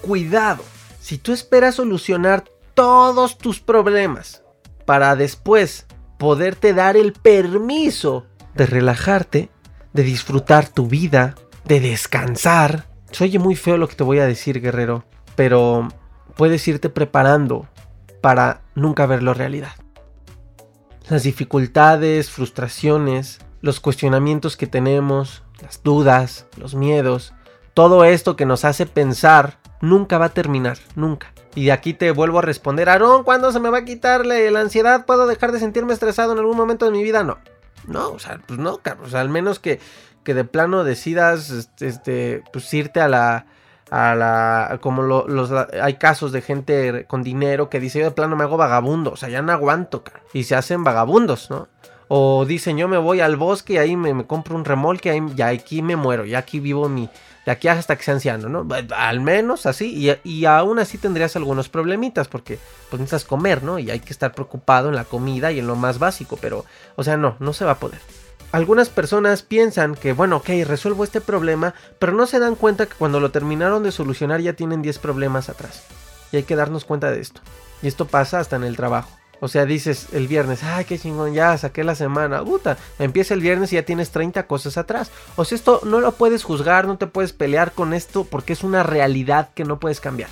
cuidado. 0.00 0.64
Si 1.00 1.18
tú 1.18 1.32
esperas 1.32 1.76
solucionar 1.76 2.44
todos 2.74 3.36
tus 3.36 3.60
problemas 3.60 4.42
para 4.84 5.16
después 5.16 5.86
poderte 6.18 6.72
dar 6.74 6.96
el 6.96 7.12
permiso 7.12 8.26
de 8.54 8.66
relajarte, 8.66 9.50
de 9.92 10.02
disfrutar 10.02 10.68
tu 10.68 10.86
vida, 10.86 11.34
de 11.64 11.80
descansar. 11.80 12.86
Se 13.10 13.24
oye 13.24 13.38
muy 13.38 13.56
feo 13.56 13.76
lo 13.76 13.88
que 13.88 13.96
te 13.96 14.04
voy 14.04 14.18
a 14.18 14.26
decir, 14.26 14.60
guerrero, 14.60 15.04
pero 15.36 15.88
puedes 16.36 16.66
irte 16.68 16.88
preparando 16.88 17.68
para 18.20 18.62
nunca 18.74 19.06
verlo 19.06 19.34
realidad. 19.34 19.72
Las 21.08 21.24
dificultades, 21.24 22.30
frustraciones, 22.30 23.40
los 23.60 23.80
cuestionamientos 23.80 24.56
que 24.56 24.66
tenemos, 24.66 25.42
las 25.60 25.82
dudas, 25.82 26.46
los 26.56 26.74
miedos, 26.74 27.34
todo 27.74 28.04
esto 28.04 28.36
que 28.36 28.46
nos 28.46 28.64
hace 28.64 28.86
pensar 28.86 29.58
nunca 29.80 30.18
va 30.18 30.26
a 30.26 30.34
terminar, 30.34 30.78
nunca. 30.94 31.32
Y 31.54 31.66
de 31.66 31.72
aquí 31.72 31.94
te 31.94 32.10
vuelvo 32.12 32.38
a 32.38 32.42
responder, 32.42 32.88
Aarón, 32.88 33.24
¿cuándo 33.24 33.50
se 33.52 33.60
me 33.60 33.70
va 33.70 33.78
a 33.78 33.84
quitarle 33.84 34.50
la 34.50 34.60
ansiedad? 34.60 35.04
¿Puedo 35.04 35.26
dejar 35.26 35.52
de 35.52 35.58
sentirme 35.58 35.92
estresado 35.92 36.32
en 36.32 36.38
algún 36.38 36.56
momento 36.56 36.84
de 36.84 36.92
mi 36.92 37.02
vida? 37.02 37.24
No. 37.24 37.38
No, 37.90 38.10
o 38.12 38.18
sea, 38.20 38.40
pues 38.46 38.58
no, 38.58 38.80
O 39.02 39.08
sea, 39.08 39.20
al 39.20 39.28
menos 39.28 39.58
que, 39.58 39.80
que 40.22 40.32
de 40.32 40.44
plano 40.44 40.84
decidas, 40.84 41.50
este, 41.50 41.88
este, 41.88 42.42
pues 42.52 42.72
irte 42.72 43.00
a 43.00 43.08
la, 43.08 43.46
a 43.90 44.14
la, 44.14 44.78
como 44.80 45.02
los, 45.02 45.50
hay 45.50 45.94
casos 45.94 46.30
de 46.30 46.40
gente 46.40 47.04
con 47.06 47.24
dinero 47.24 47.68
que 47.68 47.80
dice, 47.80 47.98
yo 47.98 48.04
de 48.04 48.10
plano 48.12 48.36
me 48.36 48.44
hago 48.44 48.56
vagabundo, 48.56 49.10
o 49.12 49.16
sea, 49.16 49.28
ya 49.28 49.42
no 49.42 49.50
aguanto, 49.52 50.04
y 50.32 50.44
se 50.44 50.54
hacen 50.54 50.84
vagabundos, 50.84 51.50
¿no? 51.50 51.66
O 52.06 52.44
dicen, 52.44 52.76
yo 52.76 52.86
me 52.86 52.98
voy 52.98 53.20
al 53.20 53.36
bosque 53.36 53.74
y 53.74 53.78
ahí 53.78 53.96
me, 53.96 54.24
compro 54.24 54.54
un 54.54 54.64
remolque, 54.64 55.10
ahí, 55.10 55.20
ya 55.34 55.48
aquí 55.48 55.82
me 55.82 55.96
muero, 55.96 56.24
ya 56.24 56.38
aquí 56.38 56.60
vivo 56.60 56.88
mi, 56.88 57.08
de 57.46 57.52
aquí 57.52 57.68
hasta 57.68 57.96
que 57.96 58.04
sea 58.04 58.14
anciano, 58.14 58.48
¿no? 58.48 58.66
Al 58.94 59.20
menos 59.20 59.66
así, 59.66 59.94
y, 59.96 60.28
y, 60.28 60.44
aún 60.44 60.78
así 60.78 60.98
tendrías 60.98 61.36
algunos 61.36 61.68
problemitas, 61.68 62.28
porque 62.28 62.58
pues 62.90 63.00
necesitas 63.00 63.24
comer, 63.24 63.62
¿no? 63.62 63.78
Y 63.78 63.90
hay 63.90 64.00
que 64.00 64.12
estar 64.12 64.32
preocupado 64.32 64.88
en 64.88 64.96
la 64.96 65.04
comida 65.04 65.52
y 65.52 65.58
en 65.58 65.66
lo 65.66 65.76
más 65.76 65.98
básico, 65.98 66.36
pero, 66.40 66.64
o 66.96 67.04
sea, 67.04 67.16
no, 67.16 67.36
no 67.38 67.52
se 67.52 67.64
va 67.64 67.72
a 67.72 67.78
poder. 67.78 68.00
Algunas 68.52 68.88
personas 68.88 69.42
piensan 69.42 69.94
que, 69.94 70.12
bueno, 70.12 70.38
ok, 70.38 70.48
resuelvo 70.66 71.04
este 71.04 71.20
problema, 71.20 71.74
pero 71.98 72.12
no 72.12 72.26
se 72.26 72.40
dan 72.40 72.56
cuenta 72.56 72.86
que 72.86 72.96
cuando 72.96 73.20
lo 73.20 73.30
terminaron 73.30 73.84
de 73.84 73.92
solucionar 73.92 74.40
ya 74.40 74.54
tienen 74.54 74.82
10 74.82 74.98
problemas 74.98 75.48
atrás. 75.48 75.84
Y 76.32 76.36
hay 76.36 76.42
que 76.42 76.56
darnos 76.56 76.84
cuenta 76.84 77.12
de 77.12 77.20
esto. 77.20 77.40
Y 77.80 77.86
esto 77.86 78.06
pasa 78.06 78.40
hasta 78.40 78.56
en 78.56 78.64
el 78.64 78.76
trabajo. 78.76 79.19
O 79.40 79.48
sea, 79.48 79.64
dices 79.64 80.08
el 80.12 80.28
viernes, 80.28 80.62
ay, 80.62 80.84
qué 80.84 80.98
chingón, 80.98 81.32
ya 81.32 81.56
saqué 81.56 81.82
la 81.82 81.94
semana. 81.94 82.44
Puta, 82.44 82.76
empieza 82.98 83.34
el 83.34 83.40
viernes 83.40 83.72
y 83.72 83.76
ya 83.76 83.84
tienes 83.84 84.10
30 84.10 84.46
cosas 84.46 84.76
atrás. 84.76 85.10
O 85.36 85.44
sea, 85.44 85.56
esto 85.56 85.80
no 85.84 86.00
lo 86.00 86.12
puedes 86.12 86.44
juzgar, 86.44 86.86
no 86.86 86.98
te 86.98 87.06
puedes 87.06 87.32
pelear 87.32 87.72
con 87.72 87.94
esto 87.94 88.24
porque 88.24 88.52
es 88.52 88.62
una 88.62 88.82
realidad 88.82 89.50
que 89.54 89.64
no 89.64 89.80
puedes 89.80 90.00
cambiar. 90.00 90.30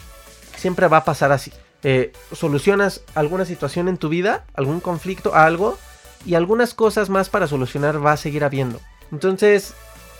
Siempre 0.56 0.88
va 0.88 0.98
a 0.98 1.04
pasar 1.04 1.32
así. 1.32 1.52
Eh, 1.82 2.12
solucionas 2.32 3.02
alguna 3.14 3.44
situación 3.44 3.88
en 3.88 3.96
tu 3.96 4.08
vida, 4.08 4.44
algún 4.54 4.80
conflicto, 4.80 5.34
algo, 5.34 5.78
y 6.26 6.34
algunas 6.34 6.74
cosas 6.74 7.08
más 7.08 7.28
para 7.28 7.46
solucionar 7.46 8.04
va 8.04 8.12
a 8.12 8.16
seguir 8.16 8.44
habiendo. 8.44 8.80
Entonces, 9.12 9.74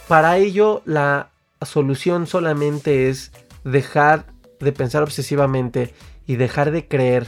para 0.07 0.38
ello, 0.38 0.83
la 0.87 1.31
solución 1.62 2.27
solamente 2.27 3.11
es 3.11 3.33
dejar 3.64 4.27
de 4.61 4.72
pensar 4.72 5.03
obsesivamente 5.03 5.94
y 6.27 6.37
dejar 6.37 6.70
de 6.70 6.87
creer 6.87 7.27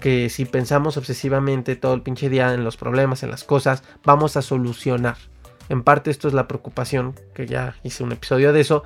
que 0.00 0.28
si 0.30 0.44
pensamos 0.44 0.96
obsesivamente 0.96 1.76
todo 1.76 1.94
el 1.94 2.02
pinche 2.02 2.28
día 2.28 2.54
en 2.54 2.64
los 2.64 2.76
problemas, 2.76 3.22
en 3.22 3.30
las 3.30 3.44
cosas, 3.44 3.82
vamos 4.04 4.36
a 4.36 4.42
solucionar. 4.42 5.16
En 5.68 5.82
parte 5.82 6.10
esto 6.10 6.28
es 6.28 6.34
la 6.34 6.48
preocupación, 6.48 7.14
que 7.34 7.46
ya 7.46 7.76
hice 7.82 8.04
un 8.04 8.12
episodio 8.12 8.52
de 8.52 8.60
eso. 8.60 8.84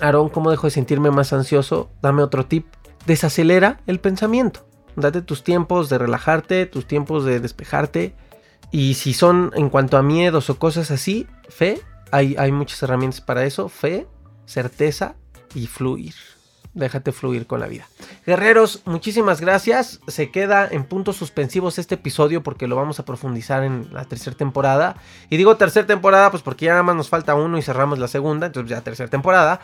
Aarón, 0.00 0.28
¿cómo 0.28 0.50
dejo 0.50 0.66
de 0.66 0.72
sentirme 0.72 1.10
más 1.10 1.32
ansioso? 1.32 1.90
Dame 2.02 2.22
otro 2.22 2.46
tip. 2.46 2.66
Desacelera 3.06 3.80
el 3.86 3.98
pensamiento. 3.98 4.66
Date 4.94 5.22
tus 5.22 5.42
tiempos 5.42 5.88
de 5.88 5.98
relajarte, 5.98 6.66
tus 6.66 6.86
tiempos 6.86 7.24
de 7.24 7.40
despejarte. 7.40 8.14
Y 8.70 8.94
si 8.94 9.14
son 9.14 9.50
en 9.54 9.70
cuanto 9.70 9.96
a 9.96 10.02
miedos 10.02 10.50
o 10.50 10.58
cosas 10.58 10.90
así, 10.90 11.26
fe, 11.48 11.80
hay, 12.12 12.36
hay 12.38 12.52
muchas 12.52 12.82
herramientas 12.82 13.20
para 13.20 13.44
eso. 13.44 13.68
Fe, 13.68 14.06
certeza 14.44 15.16
y 15.54 15.66
fluir 15.66 16.14
déjate 16.78 17.12
fluir 17.12 17.46
con 17.46 17.60
la 17.60 17.66
vida. 17.66 17.86
Guerreros, 18.26 18.82
muchísimas 18.84 19.40
gracias. 19.40 20.00
Se 20.06 20.30
queda 20.30 20.66
en 20.70 20.84
puntos 20.84 21.16
suspensivos 21.16 21.78
este 21.78 21.96
episodio 21.96 22.42
porque 22.42 22.66
lo 22.66 22.76
vamos 22.76 22.98
a 23.00 23.04
profundizar 23.04 23.64
en 23.64 23.88
la 23.92 24.04
tercera 24.04 24.36
temporada. 24.36 24.96
Y 25.30 25.36
digo 25.36 25.56
tercera 25.56 25.86
temporada 25.86 26.30
pues 26.30 26.42
porque 26.42 26.66
ya 26.66 26.72
nada 26.72 26.82
más 26.82 26.96
nos 26.96 27.08
falta 27.08 27.34
uno 27.34 27.58
y 27.58 27.62
cerramos 27.62 27.98
la 27.98 28.08
segunda, 28.08 28.46
entonces 28.46 28.70
ya 28.70 28.80
tercera 28.80 29.08
temporada. 29.08 29.60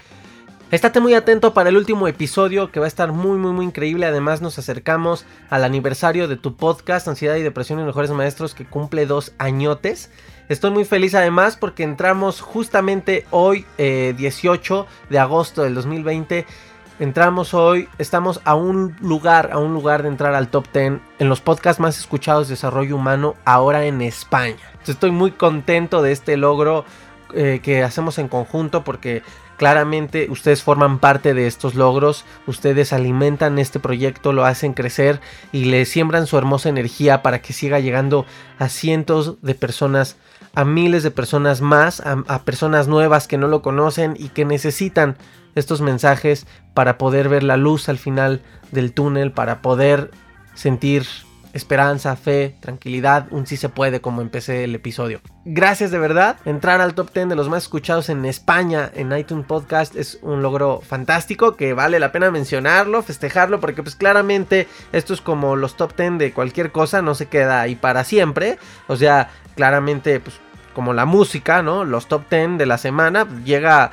Estate 0.70 0.98
muy 0.98 1.14
atento 1.14 1.54
para 1.54 1.68
el 1.68 1.76
último 1.76 2.08
episodio 2.08 2.72
que 2.72 2.80
va 2.80 2.86
a 2.86 2.88
estar 2.88 3.12
muy 3.12 3.38
muy 3.38 3.52
muy 3.52 3.66
increíble. 3.66 4.06
Además 4.06 4.40
nos 4.40 4.58
acercamos 4.58 5.24
al 5.50 5.62
aniversario 5.62 6.26
de 6.26 6.36
tu 6.36 6.56
podcast 6.56 7.06
Ansiedad 7.06 7.36
y 7.36 7.42
Depresión 7.42 7.78
y 7.78 7.84
Mejores 7.84 8.10
Maestros 8.10 8.54
que 8.54 8.64
cumple 8.64 9.06
dos 9.06 9.34
añotes. 9.38 10.10
Estoy 10.48 10.72
muy 10.72 10.84
feliz 10.84 11.14
además 11.14 11.56
porque 11.56 11.84
entramos 11.84 12.40
justamente 12.40 13.24
hoy 13.30 13.64
18 13.78 13.78
eh, 13.78 15.06
de 15.10 15.18
agosto 15.18 15.62
del 15.62 15.74
2020 15.74 16.44
entramos 16.98 17.54
hoy, 17.54 17.88
estamos 17.98 18.40
a 18.44 18.54
un 18.54 18.96
lugar, 19.00 19.50
a 19.52 19.58
un 19.58 19.74
lugar 19.74 20.02
de 20.02 20.08
entrar 20.08 20.34
al 20.34 20.48
top 20.48 20.66
10 20.72 21.00
en 21.18 21.28
los 21.28 21.40
podcasts 21.40 21.80
más 21.80 21.98
escuchados 21.98 22.48
de 22.48 22.52
desarrollo 22.52 22.96
humano 22.96 23.34
ahora 23.44 23.86
en 23.86 24.02
España. 24.02 24.56
estoy 24.86 25.10
muy 25.10 25.32
contento 25.32 26.02
de 26.02 26.12
este 26.12 26.36
logro 26.36 26.84
eh, 27.32 27.60
que 27.62 27.82
hacemos 27.82 28.18
en 28.18 28.28
conjunto 28.28 28.84
porque 28.84 29.22
claramente 29.56 30.28
ustedes 30.30 30.62
forman 30.62 30.98
parte 30.98 31.34
de 31.34 31.46
estos 31.46 31.74
logros, 31.74 32.24
ustedes 32.46 32.92
alimentan 32.92 33.58
este 33.58 33.80
proyecto, 33.80 34.32
lo 34.32 34.44
hacen 34.44 34.72
crecer 34.72 35.20
y 35.52 35.64
le 35.64 35.84
siembran 35.86 36.26
su 36.26 36.38
hermosa 36.38 36.68
energía 36.68 37.22
para 37.22 37.40
que 37.40 37.52
siga 37.52 37.80
llegando 37.80 38.26
a 38.58 38.68
cientos 38.68 39.40
de 39.42 39.54
personas, 39.54 40.16
a 40.54 40.64
miles 40.64 41.02
de 41.02 41.10
personas 41.10 41.60
más, 41.60 42.02
a 42.04 42.42
personas 42.42 42.88
nuevas 42.88 43.26
que 43.26 43.38
no 43.38 43.48
lo 43.48 43.62
conocen 43.62 44.16
y 44.18 44.28
que 44.28 44.44
necesitan 44.44 45.16
estos 45.54 45.80
mensajes 45.80 46.46
para 46.74 46.98
poder 46.98 47.28
ver 47.28 47.42
la 47.42 47.56
luz 47.56 47.88
al 47.88 47.98
final 47.98 48.42
del 48.72 48.92
túnel, 48.92 49.32
para 49.32 49.62
poder 49.62 50.10
sentir 50.54 51.06
esperanza, 51.54 52.16
fe, 52.16 52.56
tranquilidad, 52.58 53.28
un 53.30 53.46
sí 53.46 53.56
se 53.56 53.68
puede 53.68 54.00
como 54.00 54.20
empecé 54.20 54.64
el 54.64 54.74
episodio. 54.74 55.20
Gracias 55.44 55.92
de 55.92 56.00
verdad. 56.00 56.36
Entrar 56.44 56.80
al 56.80 56.94
top 56.94 57.12
10 57.14 57.28
de 57.28 57.36
los 57.36 57.48
más 57.48 57.62
escuchados 57.62 58.08
en 58.08 58.24
España 58.24 58.90
en 58.92 59.16
iTunes 59.16 59.46
Podcast 59.46 59.94
es 59.94 60.18
un 60.22 60.42
logro 60.42 60.80
fantástico 60.80 61.54
que 61.54 61.72
vale 61.72 62.00
la 62.00 62.10
pena 62.10 62.32
mencionarlo, 62.32 63.02
festejarlo, 63.02 63.60
porque 63.60 63.84
pues 63.84 63.94
claramente 63.94 64.66
esto 64.92 65.14
es 65.14 65.20
como 65.20 65.54
los 65.54 65.76
top 65.76 65.96
10 65.96 66.18
de 66.18 66.32
cualquier 66.32 66.72
cosa, 66.72 67.02
no 67.02 67.14
se 67.14 67.26
queda 67.26 67.60
ahí 67.60 67.76
para 67.76 68.02
siempre. 68.02 68.58
O 68.88 68.96
sea, 68.96 69.30
claramente 69.54 70.18
pues 70.18 70.40
como 70.74 70.92
la 70.92 71.04
música, 71.04 71.62
¿no? 71.62 71.84
Los 71.84 72.08
top 72.08 72.28
10 72.28 72.58
de 72.58 72.66
la 72.66 72.78
semana 72.78 73.26
pues, 73.26 73.44
llega 73.44 73.92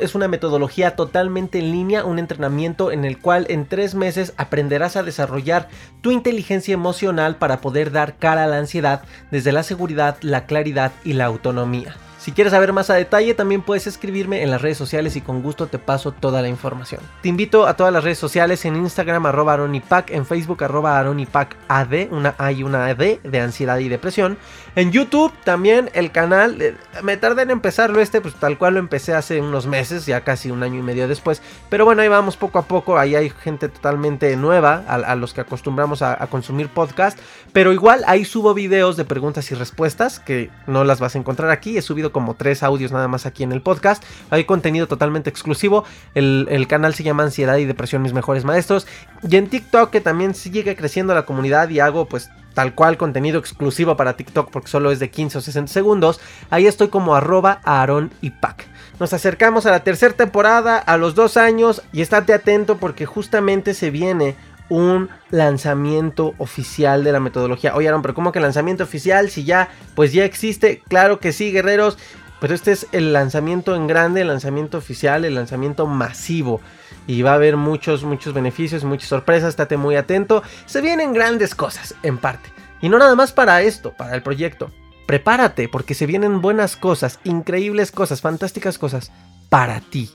es 0.00 0.14
una 0.16 0.26
metodología 0.26 0.96
totalmente 0.96 1.60
en 1.60 1.70
línea, 1.70 2.04
un 2.04 2.18
entrenamiento 2.18 2.90
en 2.90 3.04
el 3.04 3.18
cual 3.18 3.46
en 3.48 3.66
tres 3.66 3.94
meses 3.94 4.34
aprenderás 4.36 4.96
a 4.96 5.04
desarrollar 5.04 5.68
tu 6.00 6.10
inteligencia 6.10 6.74
emocional 6.74 7.36
para 7.36 7.60
poder 7.60 7.92
dar 7.92 8.16
cara 8.16 8.44
a 8.44 8.46
la 8.48 8.58
ansiedad 8.58 9.02
desde 9.30 9.52
la 9.52 9.62
seguridad, 9.62 10.16
la 10.22 10.46
claridad 10.46 10.90
y 11.04 11.12
la 11.12 11.26
autonomía. 11.26 11.94
Si 12.18 12.32
quieres 12.32 12.50
saber 12.50 12.72
más 12.72 12.90
a 12.90 12.94
detalle, 12.94 13.32
también 13.34 13.62
puedes 13.62 13.86
escribirme 13.86 14.42
en 14.42 14.50
las 14.50 14.60
redes 14.60 14.76
sociales 14.76 15.14
y 15.14 15.20
con 15.20 15.40
gusto 15.40 15.68
te 15.68 15.78
paso 15.78 16.10
toda 16.10 16.42
la 16.42 16.48
información. 16.48 17.00
Te 17.22 17.28
invito 17.28 17.64
a 17.64 17.76
todas 17.76 17.92
las 17.92 18.02
redes 18.02 18.18
sociales 18.18 18.64
en 18.64 18.74
Instagram 18.74 19.26
arroba 19.26 19.52
aronipac, 19.52 20.10
en 20.10 20.26
Facebook 20.26 20.64
arroba 20.64 20.98
ad, 20.98 22.08
una 22.10 22.34
A 22.36 22.50
y 22.50 22.64
una 22.64 22.92
D 22.92 23.20
de 23.22 23.40
ansiedad 23.40 23.78
y 23.78 23.88
depresión. 23.88 24.36
En 24.74 24.90
YouTube 24.90 25.32
también 25.44 25.90
el 25.94 26.10
canal, 26.10 26.60
eh, 26.60 26.74
me 27.04 27.16
tardé 27.16 27.42
en 27.42 27.52
empezarlo 27.52 28.00
este, 28.00 28.20
pues 28.20 28.34
tal 28.34 28.58
cual 28.58 28.74
lo 28.74 28.80
empecé 28.80 29.14
hace 29.14 29.40
unos 29.40 29.68
meses, 29.68 30.04
ya 30.04 30.22
casi 30.22 30.50
un 30.50 30.64
año 30.64 30.80
y 30.80 30.82
medio 30.82 31.06
después. 31.06 31.40
Pero 31.70 31.84
bueno, 31.84 32.02
ahí 32.02 32.08
vamos 32.08 32.36
poco 32.36 32.58
a 32.58 32.62
poco, 32.62 32.98
ahí 32.98 33.14
hay 33.14 33.30
gente 33.30 33.68
totalmente 33.68 34.34
nueva 34.36 34.82
a, 34.88 35.14
los 35.14 35.34
que 35.34 35.40
acostumbramos 35.40 36.02
a, 36.02 36.20
a 36.20 36.26
consumir 36.26 36.68
podcast. 36.68 37.16
Pero 37.52 37.72
igual 37.72 38.02
ahí 38.08 38.24
subo 38.24 38.54
videos 38.54 38.96
de 38.96 39.04
preguntas 39.04 39.48
y 39.52 39.54
respuestas 39.54 40.18
que 40.18 40.50
no 40.66 40.82
las 40.82 40.98
vas 40.98 41.14
a 41.14 41.18
encontrar 41.18 41.50
aquí, 41.50 41.78
he 41.78 41.82
subido 41.82 42.07
como 42.12 42.34
tres 42.34 42.62
audios 42.62 42.92
nada 42.92 43.08
más 43.08 43.26
aquí 43.26 43.42
en 43.42 43.52
el 43.52 43.62
podcast. 43.62 44.02
Hay 44.30 44.44
contenido 44.44 44.86
totalmente 44.88 45.30
exclusivo. 45.30 45.84
El, 46.14 46.66
canal 46.68 46.94
se 46.94 47.02
llama 47.02 47.22
Ansiedad 47.22 47.56
y 47.56 47.64
Depresión 47.64 48.02
Mis 48.02 48.12
Mejores 48.12 48.44
Maestros. 48.44 48.86
Y 49.28 49.36
en 49.36 49.48
TikTok 49.48 49.90
que 49.90 50.00
también 50.00 50.34
sigue 50.34 50.76
creciendo 50.76 51.14
la 51.14 51.24
comunidad 51.24 51.68
y 51.70 51.80
hago 51.80 52.06
pues 52.06 52.30
tal 52.54 52.74
cual 52.74 52.96
contenido 52.96 53.38
exclusivo 53.38 53.96
para 53.96 54.16
TikTok 54.16 54.50
porque 54.50 54.68
solo 54.68 54.90
es 54.90 54.98
de 54.98 55.10
15 55.10 55.38
o 55.38 55.40
60 55.40 55.72
segundos. 55.72 56.20
Ahí 56.50 56.66
estoy 56.66 56.88
como 56.88 57.14
arroba 57.14 57.60
Aaron 57.64 58.10
y 58.20 58.30
Pac. 58.30 58.66
Nos 59.00 59.12
acercamos 59.12 59.64
a 59.66 59.70
la 59.70 59.84
tercera 59.84 60.14
temporada, 60.14 60.76
a 60.76 60.96
los 60.96 61.14
dos 61.14 61.36
años 61.36 61.82
y 61.92 62.02
estate 62.02 62.32
atento 62.32 62.78
porque 62.78 63.06
justamente 63.06 63.74
se 63.74 63.90
viene 63.90 64.34
un 64.68 65.08
lanzamiento 65.30 66.34
oficial 66.38 67.04
de 67.04 67.12
la 67.12 67.20
metodología. 67.20 67.74
Oye, 67.74 67.88
Aaron, 67.88 68.02
pero 68.02 68.14
¿cómo 68.14 68.32
que 68.32 68.40
lanzamiento 68.40 68.84
oficial? 68.84 69.30
Si 69.30 69.44
ya, 69.44 69.68
pues 69.94 70.12
ya 70.12 70.24
existe. 70.24 70.82
Claro 70.88 71.20
que 71.20 71.32
sí, 71.32 71.52
guerreros. 71.52 71.98
Pero 72.40 72.54
este 72.54 72.72
es 72.72 72.86
el 72.92 73.12
lanzamiento 73.12 73.74
en 73.74 73.86
grande, 73.86 74.20
el 74.20 74.28
lanzamiento 74.28 74.78
oficial, 74.78 75.24
el 75.24 75.34
lanzamiento 75.34 75.86
masivo. 75.86 76.60
Y 77.06 77.22
va 77.22 77.32
a 77.32 77.34
haber 77.34 77.56
muchos, 77.56 78.04
muchos 78.04 78.32
beneficios, 78.32 78.84
muchas 78.84 79.08
sorpresas. 79.08 79.50
Estate 79.50 79.76
muy 79.76 79.96
atento. 79.96 80.42
Se 80.66 80.80
vienen 80.80 81.12
grandes 81.12 81.54
cosas, 81.54 81.94
en 82.02 82.18
parte. 82.18 82.50
Y 82.80 82.88
no 82.88 82.98
nada 82.98 83.16
más 83.16 83.32
para 83.32 83.62
esto, 83.62 83.92
para 83.96 84.14
el 84.14 84.22
proyecto. 84.22 84.70
Prepárate, 85.06 85.68
porque 85.68 85.94
se 85.94 86.06
vienen 86.06 86.40
buenas 86.40 86.76
cosas, 86.76 87.18
increíbles 87.24 87.90
cosas, 87.90 88.20
fantásticas 88.20 88.78
cosas 88.78 89.10
para 89.48 89.80
ti. 89.80 90.10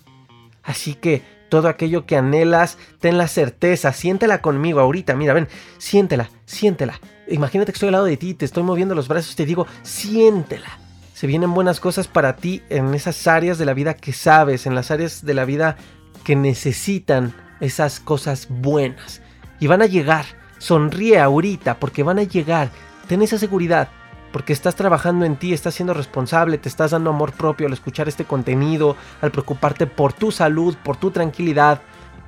Así 0.64 0.94
que 0.94 1.24
todo 1.54 1.68
aquello 1.68 2.08
que 2.08 2.18
anhelas, 2.18 2.80
ten 3.00 3.20
la 3.20 3.28
certeza, 3.28 3.94
siéntela 3.94 4.42
conmigo 4.42 4.80
ahorita, 4.80 5.16
mira, 5.16 5.36
ven, 5.36 5.48
siéntela, 5.78 6.32
siéntela. 6.46 7.00
Imagínate 7.28 7.72
que 7.72 7.76
estoy 7.76 7.90
al 7.90 7.92
lado 7.92 8.06
de 8.06 8.18
ti, 8.18 8.34
te 8.34 8.44
estoy 8.44 8.64
moviendo 8.64 8.96
los 8.96 9.08
brazos, 9.08 9.36
te 9.36 9.46
digo, 9.46 9.68
siéntela. 9.84 10.80
Se 11.14 11.28
vienen 11.28 11.54
buenas 11.54 11.80
cosas 11.80 12.08
para 12.08 12.38
ti 12.38 12.64
en 12.70 12.96
esas 12.96 13.28
áreas 13.28 13.60
de 13.60 13.66
la 13.66 13.76
vida 13.76 13.94
que 13.94 14.14
sabes, 14.14 14.66
en 14.66 14.74
las 14.74 14.90
áreas 14.90 15.24
de 15.28 15.36
la 15.36 15.46
vida 15.46 15.78
que 16.24 16.36
necesitan 16.36 17.36
esas 17.60 18.00
cosas 18.00 18.48
buenas. 18.50 19.22
Y 19.60 19.68
van 19.68 19.84
a 19.84 19.86
llegar. 19.86 20.26
Sonríe 20.58 21.20
ahorita 21.20 21.80
porque 21.80 22.02
van 22.02 22.18
a 22.18 22.24
llegar. 22.24 22.72
Ten 23.08 23.22
esa 23.22 23.38
seguridad 23.38 23.90
porque 24.34 24.52
estás 24.52 24.76
trabajando 24.76 25.24
en 25.24 25.38
ti, 25.38 25.54
estás 25.54 25.76
siendo 25.76 25.94
responsable, 25.94 26.58
te 26.58 26.68
estás 26.68 26.92
dando 26.92 27.12
amor 27.12 27.32
propio 27.32 27.68
al 27.68 27.74
escuchar 27.74 28.10
este 28.10 28.26
contenido, 28.26 28.98
al 29.22 29.32
preocuparte 29.32 29.88
por 29.88 30.12
tu 30.12 30.32
salud, 30.32 30.76
por 30.84 30.98
tu 30.98 31.12
tranquilidad 31.12 31.82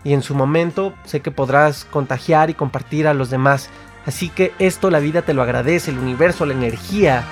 y 0.06 0.14
en 0.14 0.22
su 0.22 0.36
momento 0.36 0.94
sé 1.04 1.22
que 1.22 1.32
podrás 1.32 1.84
contagiar 1.84 2.52
y 2.52 2.54
compartir 2.54 3.08
a 3.08 3.16
los 3.16 3.32
demás. 3.32 3.72
Así 4.06 4.30
que 4.30 4.54
esto 4.60 4.92
la 4.92 5.00
vida 5.00 5.24
te 5.24 5.34
lo 5.34 5.42
agradece, 5.42 5.90
el 5.90 5.98
universo, 5.98 6.46
la 6.46 6.54
energía. 6.54 7.24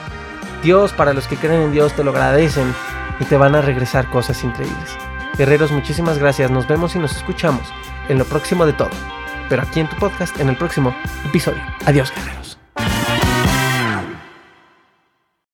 Dios, 0.64 0.92
para 0.92 1.14
los 1.14 1.28
que 1.28 1.38
creen 1.38 1.62
en 1.62 1.72
Dios, 1.72 1.94
te 1.94 2.04
lo 2.04 2.10
agradecen 2.10 2.74
y 3.20 3.26
te 3.26 3.38
van 3.38 3.54
a 3.54 3.62
regresar 3.62 4.10
cosas 4.10 4.44
increíbles. 4.44 4.98
Guerreros, 5.38 5.72
muchísimas 5.72 6.18
gracias. 6.18 6.50
Nos 6.50 6.68
vemos 6.68 6.96
y 6.96 7.00
nos 7.00 7.16
escuchamos 7.16 7.62
en 8.10 8.18
lo 8.18 8.26
próximo 8.26 8.66
de 8.66 8.74
todo. 8.74 8.90
Pero 9.50 9.62
aquí 9.62 9.80
en 9.80 9.90
tu 9.90 9.96
podcast, 9.98 10.40
en 10.40 10.50
el 10.50 10.58
próximo 10.58 10.96
episodio. 11.26 11.62
Adiós, 11.86 12.12
guerreros. 12.16 12.58